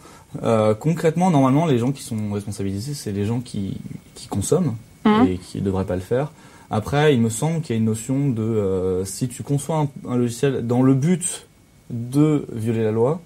concrètement, 0.81 1.31
normalement, 1.31 1.65
les 1.67 1.79
gens 1.79 1.93
qui 1.93 2.03
sont 2.03 2.33
responsabilisés, 2.33 2.95
c'est 2.95 3.13
les 3.13 3.25
gens 3.25 3.39
qui, 3.39 3.77
qui 4.17 4.27
consomment 4.27 4.75
mmh. 5.05 5.27
et 5.29 5.39
qui 5.39 5.61
devraient 5.61 5.85
pas 5.85 5.95
le 5.95 6.03
faire. 6.03 6.33
Après, 6.71 7.15
il 7.15 7.21
me 7.21 7.29
semble 7.29 7.61
qu'il 7.61 7.75
y 7.75 7.79
a 7.79 7.79
une 7.79 7.85
notion 7.85 8.29
de 8.29 8.43
euh, 8.43 9.05
si 9.05 9.29
tu 9.29 9.43
conçois 9.43 9.87
un, 10.09 10.17
logiciel 10.17 10.67
dans 10.67 10.83
le 10.83 10.95
but 10.95 11.47
de 11.91 12.47
violer 12.53 12.83
la 12.83 12.91
loi, 12.91 13.21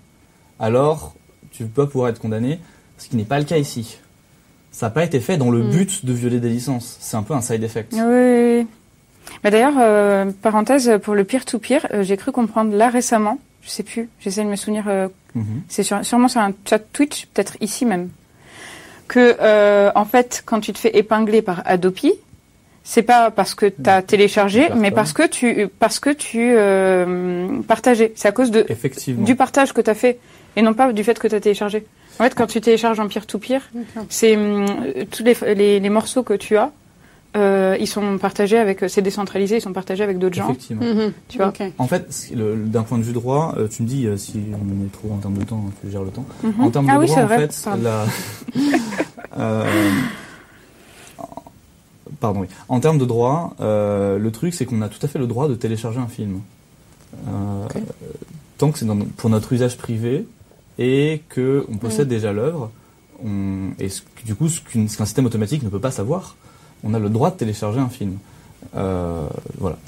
alors 0.58 1.14
tu 1.50 1.64
peux 1.64 1.88
pouvoir 1.88 2.10
être 2.10 2.20
condamné, 2.20 2.60
ce 2.98 3.08
qui 3.08 3.16
n'est 3.16 3.24
pas 3.24 3.38
le 3.38 3.44
cas 3.44 3.58
ici. 3.58 3.98
Ça 4.72 4.86
n'a 4.86 4.90
pas 4.90 5.04
été 5.04 5.20
fait 5.20 5.36
dans 5.36 5.50
le 5.50 5.64
hmm. 5.64 5.70
but 5.70 6.04
de 6.04 6.12
violer 6.12 6.40
des 6.40 6.48
licences. 6.48 6.96
C'est 7.00 7.16
un 7.16 7.22
peu 7.22 7.34
un 7.34 7.40
side 7.40 7.62
effect. 7.62 7.92
Oui. 7.92 8.00
oui. 8.02 8.66
Mais 9.44 9.50
d'ailleurs, 9.50 9.74
euh, 9.78 10.30
parenthèse, 10.42 10.90
pour 11.02 11.14
le 11.14 11.24
peer-to-peer, 11.24 11.86
euh, 11.92 12.02
j'ai 12.02 12.16
cru 12.16 12.32
comprendre 12.32 12.74
là 12.74 12.88
récemment, 12.88 13.38
je 13.62 13.70
sais 13.70 13.82
plus, 13.82 14.08
j'essaie 14.20 14.44
de 14.44 14.48
me 14.48 14.56
souvenir, 14.56 14.86
mhm. 15.34 15.62
c'est 15.68 15.82
sûrement 15.82 16.28
sur 16.28 16.40
un 16.40 16.52
chat 16.64 16.78
Twitch, 16.78 17.26
peut-être 17.26 17.56
ici 17.60 17.84
même, 17.84 18.08
que 19.06 19.36
en 19.94 20.04
fait, 20.06 20.42
quand 20.46 20.60
tu 20.60 20.72
te 20.72 20.78
fais 20.78 20.96
épingler 20.96 21.42
par 21.42 21.62
Adopi, 21.66 22.14
c'est 22.82 23.02
pas 23.02 23.30
parce 23.30 23.54
que 23.54 23.66
tu 23.66 23.88
as 23.88 24.02
téléchargé, 24.02 24.68
mais 24.74 24.90
parce 24.90 25.12
que 25.12 25.26
tu 25.26 25.68
parce 25.78 26.00
que 26.00 26.10
tu 26.10 26.54
euh, 26.56 27.60
partageais. 27.66 28.12
C'est 28.16 28.28
à 28.28 28.32
cause 28.32 28.50
de 28.50 28.66
du 29.08 29.36
partage 29.36 29.72
que 29.72 29.80
tu 29.80 29.90
as 29.90 29.94
fait 29.94 30.18
et 30.56 30.62
non 30.62 30.74
pas 30.74 30.92
du 30.92 31.04
fait 31.04 31.18
que 31.18 31.28
tu 31.28 31.34
as 31.34 31.40
téléchargé. 31.40 31.86
En 32.18 32.24
fait, 32.24 32.34
quand 32.34 32.46
tu 32.46 32.60
télécharges 32.60 33.00
en 33.00 33.08
peer-to-peer, 33.08 33.60
c'est 34.10 34.36
hum, 34.36 34.66
tous 35.10 35.24
les, 35.24 35.80
les, 35.80 35.90
morceaux 35.90 36.22
que 36.22 36.34
tu 36.34 36.58
as, 36.58 36.70
euh, 37.36 37.76
ils 37.80 37.86
sont 37.86 38.18
partagés 38.18 38.58
avec, 38.58 38.84
c'est 38.88 39.02
décentralisé, 39.02 39.56
ils 39.56 39.60
sont 39.60 39.72
partagés 39.72 40.02
avec 40.02 40.18
d'autres 40.18 40.34
gens. 40.34 40.50
Effectivement. 40.50 40.82
Mhm. 40.82 41.12
Tu 41.28 41.38
vois. 41.38 41.52
En 41.78 41.86
fait, 41.86 42.32
d'un 42.34 42.82
point 42.82 42.98
de 42.98 43.04
vue 43.04 43.12
droit, 43.12 43.54
euh, 43.56 43.68
tu 43.68 43.82
me 43.82 43.88
dis 43.88 44.06
euh, 44.06 44.16
si 44.16 44.42
on 44.52 44.84
est 44.84 44.92
trop 44.92 45.12
en 45.14 45.18
termes 45.18 45.38
de 45.38 45.44
temps, 45.44 45.64
tu 45.80 45.90
gères 45.90 46.02
le 46.02 46.10
temps. 46.10 46.26
Mhm. 46.42 46.54
En 46.58 46.70
termes 46.70 46.86
de 46.86 46.90
ah 46.90 47.06
droit, 47.06 47.22
en 47.22 47.28
fait, 47.28 47.68
la, 47.82 48.04
euh, 49.38 49.64
Pardon, 52.20 52.40
oui. 52.40 52.46
En 52.68 52.80
termes 52.80 52.98
de 52.98 53.06
droit, 53.06 53.54
euh, 53.60 54.18
le 54.18 54.30
truc, 54.30 54.54
c'est 54.54 54.66
qu'on 54.66 54.82
a 54.82 54.88
tout 54.88 54.98
à 55.02 55.08
fait 55.08 55.18
le 55.18 55.26
droit 55.26 55.48
de 55.48 55.54
télécharger 55.54 55.98
un 55.98 56.06
film. 56.06 56.40
Euh, 57.26 57.66
tant 58.58 58.70
que 58.70 58.78
c'est 58.78 58.86
pour 59.16 59.30
notre 59.30 59.52
usage 59.52 59.76
privé 59.78 60.26
et 60.78 61.22
qu'on 61.34 61.76
possède 61.78 62.06
mm. 62.06 62.10
déjà 62.10 62.32
l'œuvre, 62.32 62.70
et 63.24 63.88
du 64.24 64.34
coup, 64.34 64.48
ce 64.48 64.60
qu'un 64.60 64.86
système 64.86 65.26
automatique 65.26 65.62
ne 65.62 65.68
peut 65.68 65.80
pas 65.80 65.90
savoir, 65.90 66.36
on 66.84 66.94
a 66.94 66.98
le 66.98 67.08
droit 67.08 67.30
de 67.30 67.36
télécharger 67.36 67.80
un 67.80 67.88
film. 67.88 68.18
Euh, 68.76 69.26
voilà. 69.58 69.78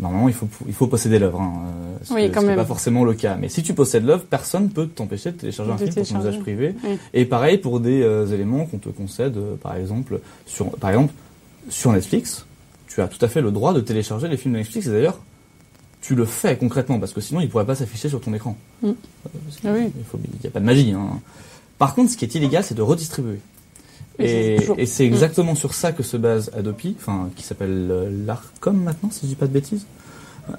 normalement, 0.00 0.28
il 0.28 0.34
faut, 0.34 0.48
il 0.66 0.74
faut 0.74 0.88
posséder 0.88 1.18
l'œuvre. 1.18 1.40
Hein, 1.40 1.52
ce 2.02 2.12
oui, 2.12 2.28
n'est 2.28 2.56
pas 2.56 2.64
forcément 2.64 3.04
le 3.04 3.14
cas. 3.14 3.36
Mais 3.40 3.48
si 3.48 3.62
tu 3.62 3.74
possèdes 3.74 4.04
l'œuvre, 4.04 4.24
personne 4.28 4.68
peut 4.68 4.86
t'empêcher 4.86 5.32
de 5.32 5.36
télécharger 5.36 5.72
un 5.72 5.78
film 5.78 5.94
pour 5.94 6.06
ton 6.06 6.20
usage 6.20 6.40
privé. 6.40 6.74
Et 7.14 7.24
pareil 7.24 7.58
pour 7.58 7.80
des 7.80 8.02
éléments 8.32 8.66
qu'on 8.66 8.78
te 8.78 8.88
concède, 8.88 9.36
par 9.62 9.76
exemple, 9.76 10.20
sur, 10.46 10.70
par 10.72 10.90
exemple, 10.90 11.12
sur 11.68 11.92
Netflix, 11.92 12.46
tu 12.86 13.00
as 13.02 13.08
tout 13.08 13.24
à 13.24 13.28
fait 13.28 13.40
le 13.40 13.50
droit 13.50 13.72
de 13.72 13.80
télécharger 13.80 14.28
les 14.28 14.36
films 14.36 14.54
de 14.54 14.58
Netflix. 14.58 14.86
Et 14.86 14.90
d'ailleurs, 14.90 15.18
tu 16.00 16.14
le 16.14 16.24
fais 16.24 16.56
concrètement, 16.56 16.98
parce 16.98 17.12
que 17.12 17.20
sinon, 17.20 17.40
ils 17.40 17.46
ne 17.46 17.50
pourraient 17.50 17.66
pas 17.66 17.74
s'afficher 17.74 18.08
sur 18.08 18.20
ton 18.20 18.32
écran. 18.34 18.56
Mm. 18.82 18.90
Ah 19.24 19.28
il 19.76 19.92
n'y 20.40 20.46
a 20.46 20.50
pas 20.50 20.60
de 20.60 20.64
magie. 20.64 20.92
Hein. 20.92 21.20
Par 21.78 21.94
contre, 21.94 22.10
ce 22.10 22.16
qui 22.16 22.24
est 22.24 22.34
illégal, 22.34 22.64
c'est 22.64 22.74
de 22.74 22.82
redistribuer. 22.82 23.40
Et, 24.18 24.58
c'est 24.86 25.04
mm. 25.04 25.06
exactement 25.06 25.54
sur 25.54 25.74
ça 25.74 25.92
que 25.92 26.02
se 26.02 26.16
base 26.16 26.50
Adopi, 26.56 26.96
enfin, 26.98 27.30
qui 27.36 27.44
s'appelle 27.44 27.88
euh, 27.90 28.10
l'Arcom 28.26 28.76
maintenant, 28.76 29.10
si 29.10 29.20
je 29.22 29.26
dis 29.26 29.34
pas 29.36 29.46
de 29.46 29.52
bêtises. 29.52 29.86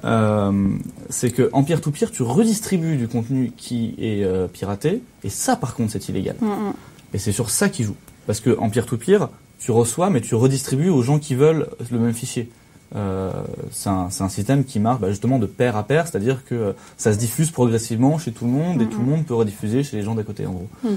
Euh, 0.06 0.70
c'est 1.10 1.32
que 1.32 1.50
en 1.52 1.64
peer-to-peer, 1.64 2.12
tu 2.12 2.22
redistribues 2.22 2.96
du 2.96 3.08
contenu 3.08 3.52
qui 3.58 3.96
est 3.98 4.24
euh, 4.24 4.48
piraté, 4.48 5.02
et 5.24 5.30
ça, 5.30 5.56
par 5.56 5.74
contre, 5.74 5.92
c'est 5.92 6.10
illégal. 6.10 6.36
Mm, 6.40 6.72
et 7.14 7.18
c'est 7.18 7.32
sur 7.32 7.50
ça 7.50 7.70
qu'ils 7.70 7.86
jouent. 7.86 7.96
Parce 8.28 8.40
que 8.40 8.58
en 8.60 8.70
peer-to-peer, 8.70 9.30
tu 9.60 9.72
reçois, 9.72 10.10
mais 10.10 10.22
tu 10.22 10.36
redistribues 10.36 10.90
aux 10.90 11.02
gens 11.02 11.20
qui 11.20 11.36
veulent 11.36 11.68
le 11.92 12.00
même 12.00 12.14
fichier. 12.14 12.50
Euh, 12.96 13.32
c'est 13.72 13.90
un, 13.90 14.08
un, 14.20 14.30
système 14.30 14.64
qui 14.64 14.80
marche 14.80 15.00
bah, 15.00 15.10
justement 15.10 15.38
de 15.38 15.46
pair 15.46 15.78
à 15.78 15.84
pair, 15.84 16.08
c'est-à-dire 16.08 16.44
que 16.44 16.74
ça 16.98 17.14
se 17.14 17.20
diffuse 17.20 17.52
progressivement 17.52 18.18
chez 18.18 18.32
tout 18.32 18.46
le 18.46 18.52
monde 18.52 18.82
et 18.82 18.88
tout 18.88 19.00
le 19.00 19.06
monde 19.06 19.26
peut 19.26 19.36
rediffuser 19.36 19.84
chez 19.84 19.98
les 19.98 20.04
gens 20.04 20.16
d'à 20.16 20.24
côté 20.24 20.48
en 20.48 20.54
gros. 20.54 20.68
Mm. 20.84 20.88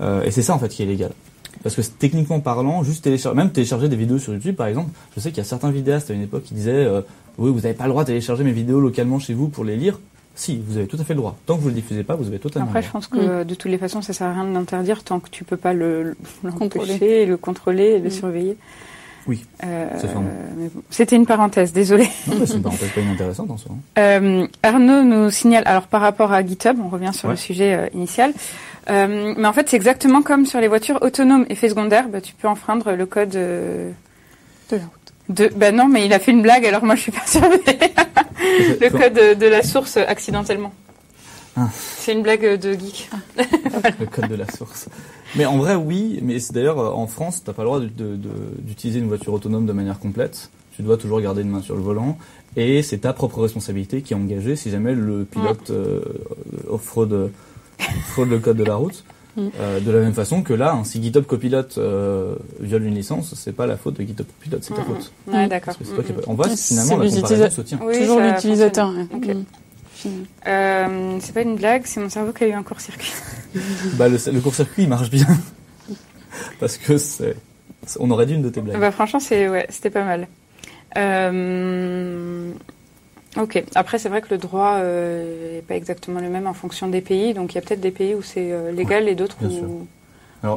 Euh, 0.00 0.22
et 0.22 0.30
c'est 0.30 0.42
ça 0.42 0.54
en 0.54 0.58
fait 0.58 0.68
qui 0.68 0.82
est 0.82 0.86
légal. 0.86 1.12
Parce 1.62 1.74
que 1.74 1.82
techniquement 1.82 2.40
parlant, 2.40 2.82
juste 2.84 3.04
télécharger, 3.04 3.36
même 3.36 3.50
télécharger 3.50 3.88
des 3.88 3.96
vidéos 3.96 4.18
sur 4.18 4.32
YouTube 4.32 4.56
par 4.56 4.66
exemple, 4.66 4.90
je 5.14 5.20
sais 5.20 5.28
qu'il 5.30 5.38
y 5.38 5.40
a 5.42 5.44
certains 5.44 5.70
vidéastes 5.70 6.10
à 6.10 6.14
une 6.14 6.22
époque 6.22 6.44
qui 6.44 6.54
disaient 6.54 6.72
euh, 6.72 7.02
oui 7.36 7.50
vous 7.50 7.60
n'avez 7.60 7.74
pas 7.74 7.84
le 7.84 7.90
droit 7.90 8.04
de 8.04 8.08
télécharger 8.08 8.44
mes 8.44 8.52
vidéos 8.52 8.80
localement 8.80 9.18
chez 9.18 9.34
vous 9.34 9.48
pour 9.48 9.64
les 9.64 9.76
lire. 9.76 9.98
Si, 10.36 10.62
vous 10.64 10.76
avez 10.76 10.86
tout 10.86 10.98
à 11.00 11.04
fait 11.04 11.14
le 11.14 11.20
droit. 11.20 11.36
Tant 11.46 11.56
que 11.56 11.62
vous 11.62 11.70
ne 11.70 11.74
le 11.74 11.80
diffusez 11.80 12.04
pas, 12.04 12.14
vous 12.14 12.28
avez 12.28 12.38
totalement 12.38 12.68
Après, 12.68 12.82
le 12.82 12.86
droit. 12.86 13.00
je 13.00 13.08
pense 13.08 13.20
que 13.20 13.42
mm. 13.42 13.44
de 13.44 13.54
toutes 13.54 13.70
les 13.70 13.78
façons, 13.78 14.02
ça 14.02 14.12
sert 14.12 14.28
à 14.28 14.34
rien 14.34 14.44
d'interdire 14.44 15.02
tant 15.02 15.18
que 15.18 15.30
tu 15.30 15.44
peux 15.44 15.56
pas 15.56 15.72
le, 15.72 16.14
le 16.44 16.52
contrôler, 16.52 17.26
le 17.26 17.36
contrôler 17.36 17.84
et 17.84 17.98
le 17.98 18.08
mm. 18.08 18.12
surveiller. 18.12 18.56
Oui. 19.26 19.44
Euh, 19.64 19.88
C'était 20.90 21.16
une 21.16 21.26
parenthèse, 21.26 21.72
désolé. 21.72 22.08
c'est 22.26 22.54
une 22.54 22.62
parenthèse 22.62 22.90
pas 22.90 23.00
inintéressante 23.00 23.50
en 23.50 23.56
soi. 23.56 23.72
Euh, 23.98 24.46
Arnaud 24.62 25.02
nous 25.02 25.30
signale, 25.30 25.62
alors 25.66 25.86
par 25.86 26.00
rapport 26.00 26.32
à 26.32 26.44
GitHub, 26.44 26.76
on 26.84 26.88
revient 26.88 27.12
sur 27.14 27.28
le 27.28 27.36
sujet 27.36 27.74
euh, 27.74 27.88
initial, 27.94 28.32
euh, 28.90 29.34
mais 29.36 29.46
en 29.46 29.52
fait 29.52 29.68
c'est 29.68 29.76
exactement 29.76 30.22
comme 30.22 30.44
sur 30.44 30.60
les 30.60 30.68
voitures 30.68 30.98
autonomes 31.00 31.46
effet 31.48 31.70
secondaire, 31.70 32.08
bah, 32.08 32.20
tu 32.20 32.34
peux 32.34 32.46
enfreindre 32.46 32.92
le 32.92 33.06
code 33.06 33.30
de 33.30 33.92
la 34.70 34.78
route. 34.78 35.12
De, 35.28 35.50
bah 35.54 35.72
non, 35.72 35.88
mais 35.88 36.06
il 36.06 36.12
a 36.12 36.18
fait 36.18 36.30
une 36.30 36.42
blague, 36.42 36.64
alors 36.66 36.84
moi 36.84 36.94
je 36.94 37.02
suis 37.02 37.12
persuadée. 37.12 37.56
le 38.80 38.88
code 38.90 39.38
de 39.38 39.46
la 39.46 39.62
source 39.62 39.96
accidentellement. 39.96 40.72
Ah. 41.56 41.68
C'est 41.72 42.12
une 42.12 42.22
blague 42.22 42.60
de 42.60 42.72
geek. 42.74 43.08
le 43.98 44.06
code 44.06 44.28
de 44.28 44.34
la 44.34 44.46
source. 44.46 44.88
Mais 45.36 45.46
en 45.46 45.56
vrai, 45.56 45.74
oui. 45.74 46.20
Mais 46.22 46.38
c'est 46.38 46.52
d'ailleurs 46.52 46.78
euh, 46.78 46.90
en 46.90 47.06
France, 47.06 47.42
t'as 47.42 47.54
pas 47.54 47.62
le 47.62 47.68
droit 47.68 47.80
d'utiliser 47.80 49.00
une 49.00 49.08
voiture 49.08 49.32
autonome 49.32 49.66
de 49.66 49.72
manière 49.72 49.98
complète. 49.98 50.50
Tu 50.72 50.82
dois 50.82 50.98
toujours 50.98 51.20
garder 51.20 51.42
une 51.42 51.48
main 51.48 51.62
sur 51.62 51.74
le 51.74 51.80
volant. 51.80 52.18
Et 52.56 52.82
c'est 52.82 52.98
ta 52.98 53.14
propre 53.14 53.40
responsabilité 53.40 54.02
qui 54.02 54.12
est 54.12 54.16
engagée 54.16 54.54
si 54.54 54.70
jamais 54.70 54.94
le 54.94 55.24
pilote 55.24 55.70
euh, 55.70 56.02
fraude, 56.78 57.32
fraude 58.08 58.28
le 58.28 58.38
code 58.38 58.58
de 58.58 58.64
la 58.64 58.74
route. 58.74 59.04
Euh, 59.38 59.80
de 59.80 59.90
la 59.90 60.00
même 60.00 60.14
façon 60.14 60.42
que 60.42 60.54
là, 60.54 60.72
hein, 60.72 60.84
si 60.84 61.02
GitHub 61.02 61.24
Copilot 61.24 61.78
euh, 61.78 62.36
viole 62.60 62.84
une 62.84 62.94
licence, 62.94 63.34
c'est 63.36 63.52
pas 63.52 63.66
la 63.66 63.76
faute 63.76 63.98
de 63.98 64.02
GitHub 64.02 64.26
Copilot, 64.26 64.58
c'est 64.62 64.74
ta 64.74 64.82
faute. 64.82 65.12
Ouais, 65.26 65.46
d'accord. 65.46 65.74
On 66.26 66.34
voit 66.34 66.48
finalement 66.48 66.96
la 66.96 67.10
comparaison 67.10 67.50
se 67.50 67.60
tient. 67.60 67.78
Toujours 67.78 68.20
l'utilisateur. 68.20 68.92
Euh, 70.46 71.18
c'est 71.20 71.34
pas 71.34 71.42
une 71.42 71.56
blague, 71.56 71.82
c'est 71.84 72.00
mon 72.00 72.08
cerveau 72.08 72.32
qui 72.32 72.44
a 72.44 72.48
eu 72.48 72.52
un 72.52 72.62
court-circuit. 72.62 73.12
bah, 73.94 74.08
le, 74.08 74.40
court-circuit, 74.40 74.84
il 74.84 74.88
marche 74.88 75.10
bien. 75.10 75.26
Parce 76.60 76.76
que 76.76 76.96
c'est, 76.98 77.36
on 77.98 78.10
aurait 78.10 78.26
dû 78.26 78.34
une 78.34 78.42
de 78.42 78.50
tes 78.50 78.60
blagues. 78.60 78.78
Bah, 78.78 78.90
franchement, 78.90 79.20
ouais, 79.30 79.66
c'était 79.68 79.90
pas 79.90 80.04
mal. 80.04 80.28
Euh, 83.36 83.42
ok. 83.42 83.64
Après, 83.74 83.98
c'est 83.98 84.08
vrai 84.08 84.20
que 84.22 84.28
le 84.30 84.38
droit 84.38 84.76
n'est 84.76 84.84
euh, 84.84 85.60
pas 85.66 85.76
exactement 85.76 86.20
le 86.20 86.28
même 86.28 86.46
en 86.46 86.54
fonction 86.54 86.88
des 86.88 87.00
pays. 87.00 87.34
Donc, 87.34 87.52
il 87.52 87.56
y 87.56 87.58
a 87.58 87.62
peut-être 87.62 87.80
des 87.80 87.90
pays 87.90 88.14
où 88.14 88.22
c'est 88.22 88.52
légal 88.72 89.08
et 89.08 89.14
d'autres 89.14 89.36
où. 89.44 89.86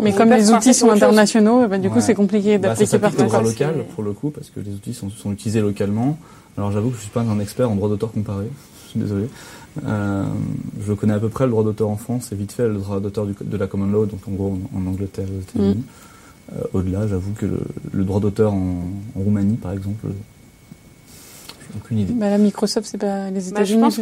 mais 0.01 0.13
comme 0.13 0.31
les 0.31 0.51
outils 0.51 0.73
sont 0.73 0.89
internationaux, 0.89 1.67
bah, 1.67 1.77
du 1.77 1.89
coup, 1.89 2.01
c'est 2.01 2.15
compliqué 2.15 2.57
bah, 2.57 2.69
d'appliquer 2.69 2.99
partout. 2.99 3.23
droit 3.23 3.41
local, 3.41 3.85
pour 3.93 4.03
le 4.03 4.13
coup, 4.13 4.29
parce 4.29 4.49
que 4.49 4.59
les 4.59 4.71
outils 4.71 4.93
sont, 4.93 5.09
sont 5.09 5.31
utilisés 5.31 5.61
localement. 5.61 6.17
Alors, 6.57 6.71
j'avoue 6.71 6.89
que 6.89 6.97
je 6.97 7.01
suis 7.01 7.11
pas 7.11 7.21
un 7.21 7.39
expert 7.39 7.69
en 7.69 7.75
droit 7.75 7.89
d'auteur 7.89 8.11
comparé 8.11 8.47
je 8.89 8.91
suis 8.91 8.99
désolé. 8.99 9.29
Euh, 9.85 10.25
je 10.81 10.93
connais 10.93 11.13
à 11.13 11.19
peu 11.19 11.29
près 11.29 11.45
le 11.45 11.51
droit 11.51 11.63
d'auteur 11.63 11.89
en 11.89 11.95
France 11.95 12.31
et 12.31 12.35
vite 12.35 12.51
fait 12.51 12.67
le 12.67 12.75
droit 12.75 12.99
d'auteur 12.99 13.25
de 13.25 13.57
la 13.57 13.67
common 13.67 13.85
law, 13.85 14.05
donc 14.05 14.19
en 14.27 14.31
gros 14.31 14.57
en, 14.75 14.87
Angleterre 14.87 15.27
et 15.27 15.37
aux 15.37 15.41
États-Unis. 15.41 15.75
Mm. 15.75 16.55
Euh, 16.55 16.61
au-delà, 16.73 17.07
j'avoue 17.07 17.33
que 17.33 17.45
le, 17.45 18.03
droit 18.03 18.19
d'auteur 18.19 18.53
en, 18.53 18.81
Roumanie, 19.15 19.57
par 19.57 19.71
exemple, 19.71 20.07
aucune 21.89 21.99
idée. 21.99 22.13
Bah, 22.13 22.29
la 22.29 22.37
Microsoft, 22.37 22.87
c'est 22.89 22.97
pas 22.97 23.29
les 23.29 23.41
bah, 23.41 23.47
États-Unis. 23.47 23.79
je 23.91 24.01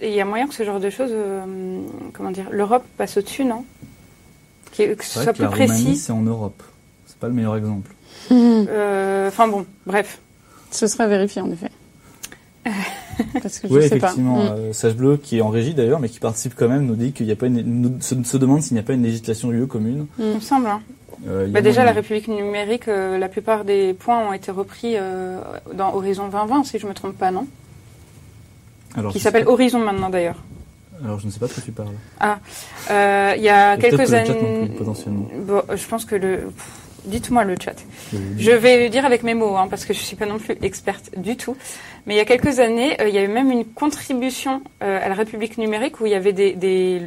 qu'il 0.00 0.10
y 0.12 0.20
a 0.20 0.24
moyen 0.24 0.46
que 0.46 0.54
ce 0.54 0.62
genre 0.62 0.80
de 0.80 0.90
choses, 0.90 1.10
euh, 1.12 1.80
comment 2.12 2.30
dire, 2.30 2.46
l'Europe 2.50 2.84
passe 2.96 3.16
au-dessus, 3.16 3.44
non? 3.44 3.64
Que 4.76 4.94
ce 5.02 5.20
soit 5.20 5.32
plus 5.32 5.42
la 5.42 5.48
précis. 5.48 5.72
Roumanie, 5.72 5.96
c'est 5.96 6.12
en 6.12 6.22
Europe. 6.22 6.62
C'est 7.06 7.18
pas 7.18 7.28
le 7.28 7.34
meilleur 7.34 7.56
exemple. 7.56 7.92
Enfin 8.30 9.48
bon, 9.48 9.66
bref. 9.86 10.20
Ce 10.70 10.86
serait 10.86 11.08
vérifié 11.08 11.40
en 11.42 11.50
effet. 11.50 11.70
Parce 13.42 13.58
que 13.58 13.68
je 13.68 13.72
oui, 13.72 13.80
sais 13.80 13.96
effectivement. 13.96 14.36
Pas. 14.36 14.54
Mm. 14.54 14.58
Euh, 14.58 14.72
Sage 14.72 14.96
Bleu, 14.96 15.16
qui 15.16 15.38
est 15.38 15.40
en 15.40 15.48
régie 15.48 15.74
d'ailleurs, 15.74 16.00
mais 16.00 16.08
qui 16.08 16.18
participe 16.18 16.54
quand 16.54 16.68
même, 16.68 16.86
nous 16.86 16.96
dit 16.96 17.12
qu'il 17.12 17.26
n'y 17.26 17.32
a 17.32 17.36
pas 17.36 17.46
une, 17.46 17.62
nous, 17.62 18.00
se, 18.00 18.36
demande 18.36 18.62
s'il 18.62 18.74
n'y 18.74 18.80
a 18.80 18.82
pas 18.82 18.94
une 18.94 19.02
législation 19.02 19.52
UE 19.52 19.66
commune. 19.66 20.06
Mm. 20.18 20.22
Il 20.22 20.34
me 20.34 20.40
semble. 20.40 20.66
Hein. 20.66 20.80
Euh, 21.28 21.46
bah 21.48 21.60
déjà, 21.60 21.84
la 21.84 21.92
République 21.92 22.28
numérique, 22.28 22.88
euh, 22.88 23.18
la 23.18 23.28
plupart 23.28 23.64
des 23.64 23.94
points 23.94 24.28
ont 24.28 24.32
été 24.32 24.50
repris 24.50 24.94
euh, 24.96 25.40
dans 25.74 25.94
Horizon 25.94 26.28
2020, 26.28 26.64
si 26.64 26.78
je 26.78 26.84
ne 26.84 26.90
me 26.90 26.94
trompe 26.94 27.16
pas, 27.16 27.30
non? 27.30 27.46
Alors, 28.96 29.12
Qui 29.12 29.20
s'appelle 29.20 29.46
Horizon 29.46 29.80
maintenant 29.80 30.08
d'ailleurs. 30.08 30.42
Alors, 31.04 31.18
je 31.20 31.26
ne 31.26 31.30
sais 31.30 31.38
pas 31.38 31.46
de 31.46 31.52
quoi 31.52 31.62
tu 31.62 31.72
parles. 31.72 31.88
Ah, 32.20 32.38
il 33.36 33.42
y 33.42 33.48
a 33.48 33.76
quelques 33.76 34.12
années. 34.14 34.70
Bon, 35.46 35.62
je 35.74 35.86
pense 35.86 36.04
que 36.04 36.16
le. 36.16 36.48
Dites-moi 37.06 37.44
le 37.44 37.54
chat. 37.62 37.76
Je 38.38 38.50
vais 38.50 38.82
le 38.82 38.88
dire 38.88 39.04
avec 39.04 39.22
mes 39.22 39.34
mots, 39.34 39.56
hein, 39.56 39.68
parce 39.70 39.84
que 39.84 39.94
je 39.94 40.00
ne 40.00 40.04
suis 40.04 40.16
pas 40.16 40.26
non 40.26 40.38
plus 40.38 40.56
experte 40.62 41.10
du 41.16 41.36
tout. 41.36 41.56
Mais 42.06 42.14
il 42.14 42.16
y 42.16 42.20
a 42.20 42.24
quelques 42.24 42.60
années, 42.60 43.00
euh, 43.00 43.08
il 43.08 43.14
y 43.14 43.18
avait 43.18 43.28
même 43.28 43.50
une 43.50 43.64
contribution 43.64 44.62
euh, 44.82 45.04
à 45.04 45.08
la 45.08 45.14
République 45.14 45.58
numérique 45.58 46.00
où 46.00 46.06
il 46.06 46.12
y 46.12 46.14
avait 46.14 46.32
des, 46.32 46.52
des, 46.52 47.02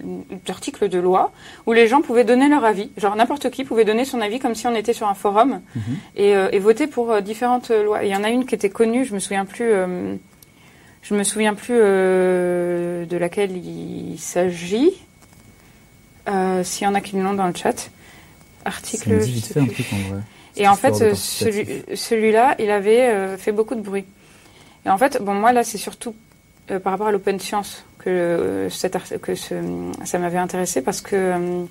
articles 0.50 0.90
de 0.90 1.00
loi 1.00 1.32
où 1.66 1.74
les 1.74 1.88
gens 1.88 2.02
pouvaient 2.02 2.26
donner 2.26 2.50
leur 2.50 2.66
avis. 2.66 2.92
Genre 2.98 3.16
n'importe 3.16 3.50
qui 3.50 3.64
pouvait 3.64 3.86
donner 3.86 4.04
son 4.04 4.20
avis 4.20 4.40
comme 4.40 4.56
si 4.56 4.68
on 4.68 4.76
était 4.76 4.94
sur 4.94 5.08
un 5.08 5.14
forum 5.14 5.62
mhm. 5.76 5.82
et, 6.16 6.36
euh, 6.36 6.50
et, 6.52 6.60
voter 6.60 6.88
pour 6.88 7.22
différentes 7.22 7.70
lois. 7.70 8.04
Il 8.04 8.10
y 8.10 8.16
en 8.16 8.24
a 8.24 8.30
une 8.30 8.46
qui 8.46 8.56
était 8.56 8.70
connue, 8.70 9.06
je 9.06 9.14
me 9.14 9.20
souviens 9.20 9.46
plus. 9.46 9.72
je 11.02 11.16
me 11.16 11.24
souviens 11.24 11.54
plus 11.54 11.78
de 11.78 13.18
laquelle 13.18 13.56
il 13.56 14.18
s'agit. 14.18 14.92
S'il 16.64 16.84
y 16.86 16.88
en 16.88 16.94
a 16.94 17.02
qui 17.02 17.18
l'ont 17.18 17.34
dans 17.34 17.48
le 17.48 17.56
chat 17.56 17.90
article. 18.66 19.20
Et 20.60 20.68
en 20.68 20.76
fait, 20.76 21.16
celui-là, 21.16 22.56
il 22.60 22.70
avait 22.70 23.08
euh, 23.08 23.38
fait 23.38 23.52
beaucoup 23.52 23.76
de 23.76 23.82
bruit. 23.82 24.06
Et 24.86 24.90
en 24.90 24.98
fait, 24.98 25.22
bon, 25.22 25.34
moi 25.34 25.52
là, 25.54 25.64
c'est 25.64 25.78
surtout 25.78 26.16
euh, 26.72 26.80
par 26.80 26.92
rapport 26.92 27.08
à 27.08 27.12
l'open 27.12 27.40
science 27.40 27.86
que, 28.00 28.10
euh, 28.10 28.70
que 29.22 29.36
ce, 29.36 29.56
ça 30.06 30.20
m'avait 30.20 30.38
intéressé 30.38 30.82
parce 30.82 31.02
que 31.02 31.66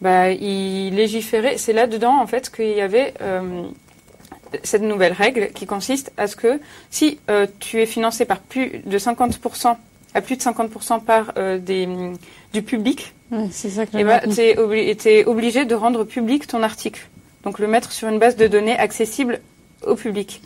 bah, 0.00 0.30
il 0.30 0.94
légiférait. 0.94 1.56
C'est 1.58 1.72
là-dedans, 1.72 2.20
en 2.20 2.26
fait, 2.26 2.50
qu'il 2.50 2.76
y 2.76 2.80
avait 2.80 3.14
cette 4.62 4.82
nouvelle 4.82 5.14
règle 5.14 5.50
qui 5.54 5.64
consiste 5.64 6.12
à 6.18 6.26
ce 6.26 6.36
que 6.36 6.60
si 6.90 7.18
tu 7.60 7.80
es 7.80 7.86
financé 7.86 8.26
par 8.26 8.40
plus 8.40 8.82
de 8.84 8.98
50%, 8.98 9.76
à 10.14 10.20
plus 10.20 10.36
de 10.36 10.42
50% 10.42 11.02
par 11.04 11.32
des, 11.60 11.88
du 12.52 12.62
public, 12.62 13.14
c'est 13.50 13.70
ça 13.70 13.86
que 13.86 13.96
et 13.96 14.04
bah, 14.04 14.20
tu 14.20 14.40
es, 14.40 15.24
obligé 15.24 15.64
de 15.64 15.74
rendre 15.74 16.04
public 16.04 16.46
ton 16.46 16.62
article. 16.62 17.08
Donc 17.44 17.58
le 17.58 17.66
mettre 17.66 17.92
sur 17.92 18.08
une 18.08 18.18
base 18.18 18.36
de 18.36 18.46
données 18.46 18.78
accessible 18.78 19.40
au 19.86 19.96
public. 19.96 20.42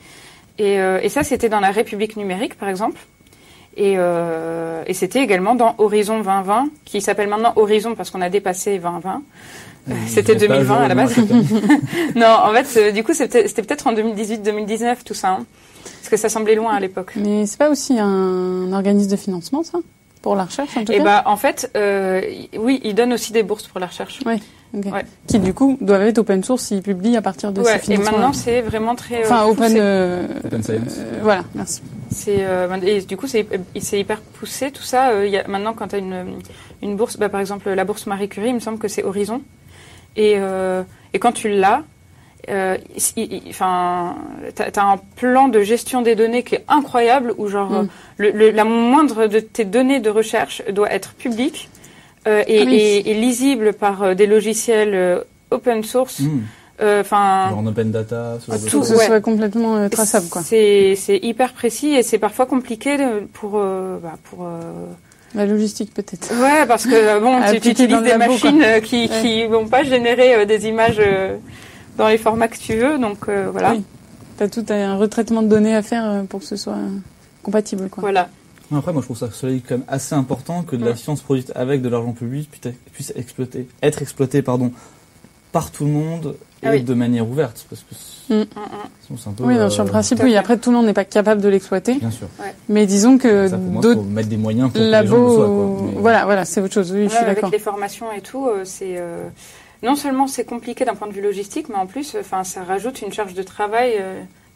Et, 0.59 0.81
euh, 0.81 1.01
et 1.03 1.09
ça, 1.09 1.23
c'était 1.23 1.49
dans 1.49 1.61
la 1.61 1.71
République 1.71 2.17
numérique, 2.17 2.55
par 2.57 2.69
exemple. 2.69 3.01
Et, 3.77 3.95
euh, 3.99 4.83
et 4.87 4.95
c'était 4.95 5.23
également 5.23 5.55
dans 5.55 5.75
Horizon 5.79 6.21
2020, 6.21 6.69
qui 6.85 7.03
s'appelle 7.03 7.29
maintenant 7.29 7.53
Horizon 7.57 7.95
parce 7.95 8.11
qu'on 8.11 8.23
a 8.23 8.31
dépassé 8.31 8.79
2020. 8.79 9.23
Euh, 9.89 9.93
c'était 10.09 10.35
2020 10.35 10.77
à 10.77 10.89
la 10.89 10.95
base. 10.95 11.17
non, 12.17 12.27
en 12.27 12.53
fait, 12.55 12.93
du 12.93 13.05
coup, 13.05 13.13
c'était 13.13 13.45
peut-être 13.45 13.87
en 13.87 13.93
2018-2019 13.93 14.97
tout 15.05 15.15
ça. 15.15 15.33
Hein. 15.33 15.47
parce 15.85 16.09
que 16.09 16.17
ça 16.17 16.31
semblait 16.31 16.55
loin 16.55 16.75
à 16.75 16.81
l'époque. 16.81 17.13
Mais 17.17 17.45
c'est 17.45 17.59
pas 17.59 17.69
aussi 17.69 17.99
un 17.99 18.73
organisme 18.73 19.11
de 19.11 19.17
financement, 19.17 19.63
ça? 19.63 19.79
Pour 20.27 20.35
la 20.35 20.47
recherche, 20.47 20.77
en 20.77 20.85
tout 20.85 20.91
Et 20.91 20.97
eh 20.99 21.05
bah, 21.05 21.23
en 21.27 21.37
fait, 21.37 21.71
euh, 21.77 22.21
oui, 22.59 22.81
ils 22.83 22.97
donnent 22.97 23.13
aussi 23.13 23.33
des 23.33 23.45
bourses 23.45 23.69
pour 23.69 23.79
la 23.79 23.87
recherche. 23.87 24.19
Oui. 24.27 24.43
Qui 25.29 25.39
du 25.39 25.55
coup 25.55 25.79
doivent 25.81 26.03
être 26.03 26.19
open 26.19 26.43
source 26.43 26.65
s'ils 26.65 26.83
publient 26.83 27.17
à 27.17 27.23
partir 27.23 27.53
de 27.53 27.61
ouais, 27.61 27.75
ces 27.75 27.79
financements. 27.79 28.11
Et 28.11 28.11
maintenant 28.11 28.33
c'est 28.33 28.61
vraiment 28.61 28.97
très. 28.97 29.25
Enfin 29.25 29.45
open. 29.45 29.73
Euh, 29.77 30.27
open 30.45 30.63
science. 30.65 30.97
Euh, 30.99 31.21
voilà, 31.23 31.45
merci. 31.55 31.81
C'est 32.11 32.45
et 32.83 33.03
du 33.03 33.17
coup 33.17 33.29
c'est 33.29 33.47
c'est 33.79 34.01
hyper 34.01 34.21
poussé 34.21 34.73
tout 34.73 34.83
ça. 34.83 35.25
Il 35.25 35.31
y 35.31 35.39
a, 35.39 35.47
maintenant 35.47 35.75
quand 35.75 35.87
tu 35.87 35.95
as 35.95 35.99
une 35.99 36.41
une 36.83 36.97
bourse, 36.97 37.17
bah, 37.17 37.29
par 37.29 37.41
exemple 37.41 37.71
la 37.71 37.85
bourse 37.85 38.07
Marie 38.07 38.29
Curie, 38.29 38.49
il 38.49 38.55
me 38.55 38.61
semble 38.61 38.79
que 38.79 38.89
c'est 38.89 39.05
Horizon. 39.05 39.43
Et 40.17 40.35
et 41.13 41.19
quand 41.21 41.33
tu 41.33 41.49
l'as, 41.51 41.85
euh, 42.49 42.77
enfin, 43.49 44.17
t'as 44.55 44.71
as 44.77 44.85
un 44.85 44.99
plan 45.17 45.49
de 45.49 45.63
gestion 45.63 46.03
des 46.03 46.15
données 46.15 46.43
qui 46.43 46.55
est 46.57 46.65
incroyable, 46.69 47.35
où 47.39 47.49
genre 47.49 47.71
mm. 47.71 47.89
le, 48.19 48.51
la 48.51 48.65
moindre 48.65 49.27
de 49.27 49.41
tes 49.41 49.65
données 49.65 50.01
de 50.01 50.11
recherche 50.11 50.63
doit 50.71 50.93
être 50.93 51.15
publique 51.15 51.69
euh, 52.27 52.43
et, 52.49 52.61
ah 52.61 53.09
et, 53.09 53.15
lisible 53.15 53.73
par 53.73 54.03
euh, 54.03 54.15
des 54.15 54.27
logiciels 54.27 54.95
euh, 54.95 55.21
open 55.51 55.85
source. 55.85 56.21
Mm. 56.21 56.41
Enfin, 56.79 57.53
en 57.55 57.67
open 57.67 57.91
data, 57.91 58.37
tout, 58.69 58.85
ce 58.85 58.97
soit 58.97 59.21
complètement 59.21 59.89
traçable, 59.89 60.29
quoi. 60.29 60.43
C'est 60.43 60.97
hyper 61.23 61.55
précis 61.55 61.95
et 61.95 62.03
c'est 62.03 62.19
parfois 62.19 62.45
compliqué 62.45 62.99
pour 63.33 63.53
bah, 63.53 64.19
pour 64.25 64.47
la 65.35 65.47
logistique 65.47 65.95
peut-être. 65.95 66.35
Ouais, 66.39 66.67
parce 66.67 66.85
que 66.85 67.19
bon, 67.19 67.41
tu, 67.63 67.71
utilises 67.71 68.03
des 68.03 68.19
machines 68.19 68.63
qui 68.85 69.09
qui 69.09 69.47
vont 69.47 69.67
pas 69.69 69.85
générer 69.85 70.45
des 70.45 70.67
images 70.67 71.01
dans 71.97 72.09
les 72.09 72.19
formats 72.19 72.49
que 72.49 72.59
tu 72.59 72.77
veux. 72.77 72.99
Donc 72.99 73.29
voilà. 73.29 73.73
Oui. 73.73 73.85
Tu 74.39 74.43
as 74.45 74.49
tout 74.49 74.65
un 74.69 74.97
retraitement 74.97 75.43
de 75.43 75.49
données 75.49 75.75
à 75.75 75.83
faire 75.83 76.25
pour 76.29 76.41
que 76.41 76.47
ce 76.47 76.57
soit 76.57 76.77
compatible. 77.43 77.89
Quoi. 77.89 78.03
Voilà. 78.03 78.29
Après, 78.75 78.93
moi, 78.93 79.01
je 79.01 79.07
trouve 79.07 79.19
ça 79.19 79.29
quand 79.29 79.71
même 79.71 79.85
assez 79.87 80.15
important 80.15 80.63
que 80.63 80.75
de 80.75 80.85
la 80.85 80.97
science 80.97 81.23
produite 81.23 81.53
avec 81.55 81.83
de 81.83 81.89
l'argent 81.89 82.13
public 82.13 82.51
puisse, 82.93 83.13
exploiter, 83.15 83.69
être 83.83 84.03
exploitée 84.03 84.43
pardon, 84.43 84.73
par 85.53 85.71
tout 85.71 85.85
le 85.85 85.93
monde 85.93 86.37
et 86.63 86.67
ah 86.67 86.79
de 86.79 86.95
manière 86.95 87.29
ouverte. 87.29 87.65
Parce 87.71 87.83
que 87.83 88.35
mm. 88.35 88.47
c'est 89.17 89.29
un 89.29 89.33
peu, 89.33 89.45
oui, 89.45 89.55
sur 89.71 89.85
le 89.85 89.89
euh, 89.89 89.93
principe, 89.93 90.21
oui. 90.23 90.35
Après, 90.37 90.57
tout 90.59 90.71
le 90.71 90.77
monde 90.77 90.87
n'est 90.87 90.95
pas 90.95 91.05
capable 91.05 91.41
de 91.41 91.49
l'exploiter. 91.49 91.95
Bien 91.95 92.11
sûr. 92.11 92.27
Mais 92.69 92.87
disons 92.87 93.19
que 93.19 93.49
d'autres 93.81 94.03
mettre 94.03 94.29
des 94.29 94.37
moyens 94.37 94.73
pour 94.73 94.81
que 94.81 94.85
les 94.85 95.07
gens 95.07 95.17
le 95.17 95.35
soient. 95.35 95.47
Quoi. 95.47 96.01
Voilà, 96.01 96.25
voilà, 96.25 96.45
c'est 96.45 96.61
autre 96.61 96.75
chose. 96.75 96.91
Oui, 96.93 97.05
je 97.05 97.15
suis 97.15 97.25
d'accord. 97.25 97.45
Avec 97.45 97.53
les 97.53 97.65
formations 97.65 98.11
et 98.11 98.21
tout, 98.21 98.47
euh, 98.47 98.63
c'est 98.65 98.97
euh, 98.99 99.29
non 99.87 99.97
seulement 99.97 100.27
c'est 100.27 100.45
compliqué 100.45 100.85
d'un 100.85 100.95
point 100.95 101.09
de 101.09 101.15
vue 101.15 101.23
logistique, 101.23 101.71
mais 101.71 101.77
en 101.77 101.87
plus, 101.87 102.15
enfin, 102.21 102.45
ça 102.45 102.63
rajoute 102.63 103.01
une 103.01 103.13
charge 103.13 103.33
de 103.33 103.43
travail 103.43 103.95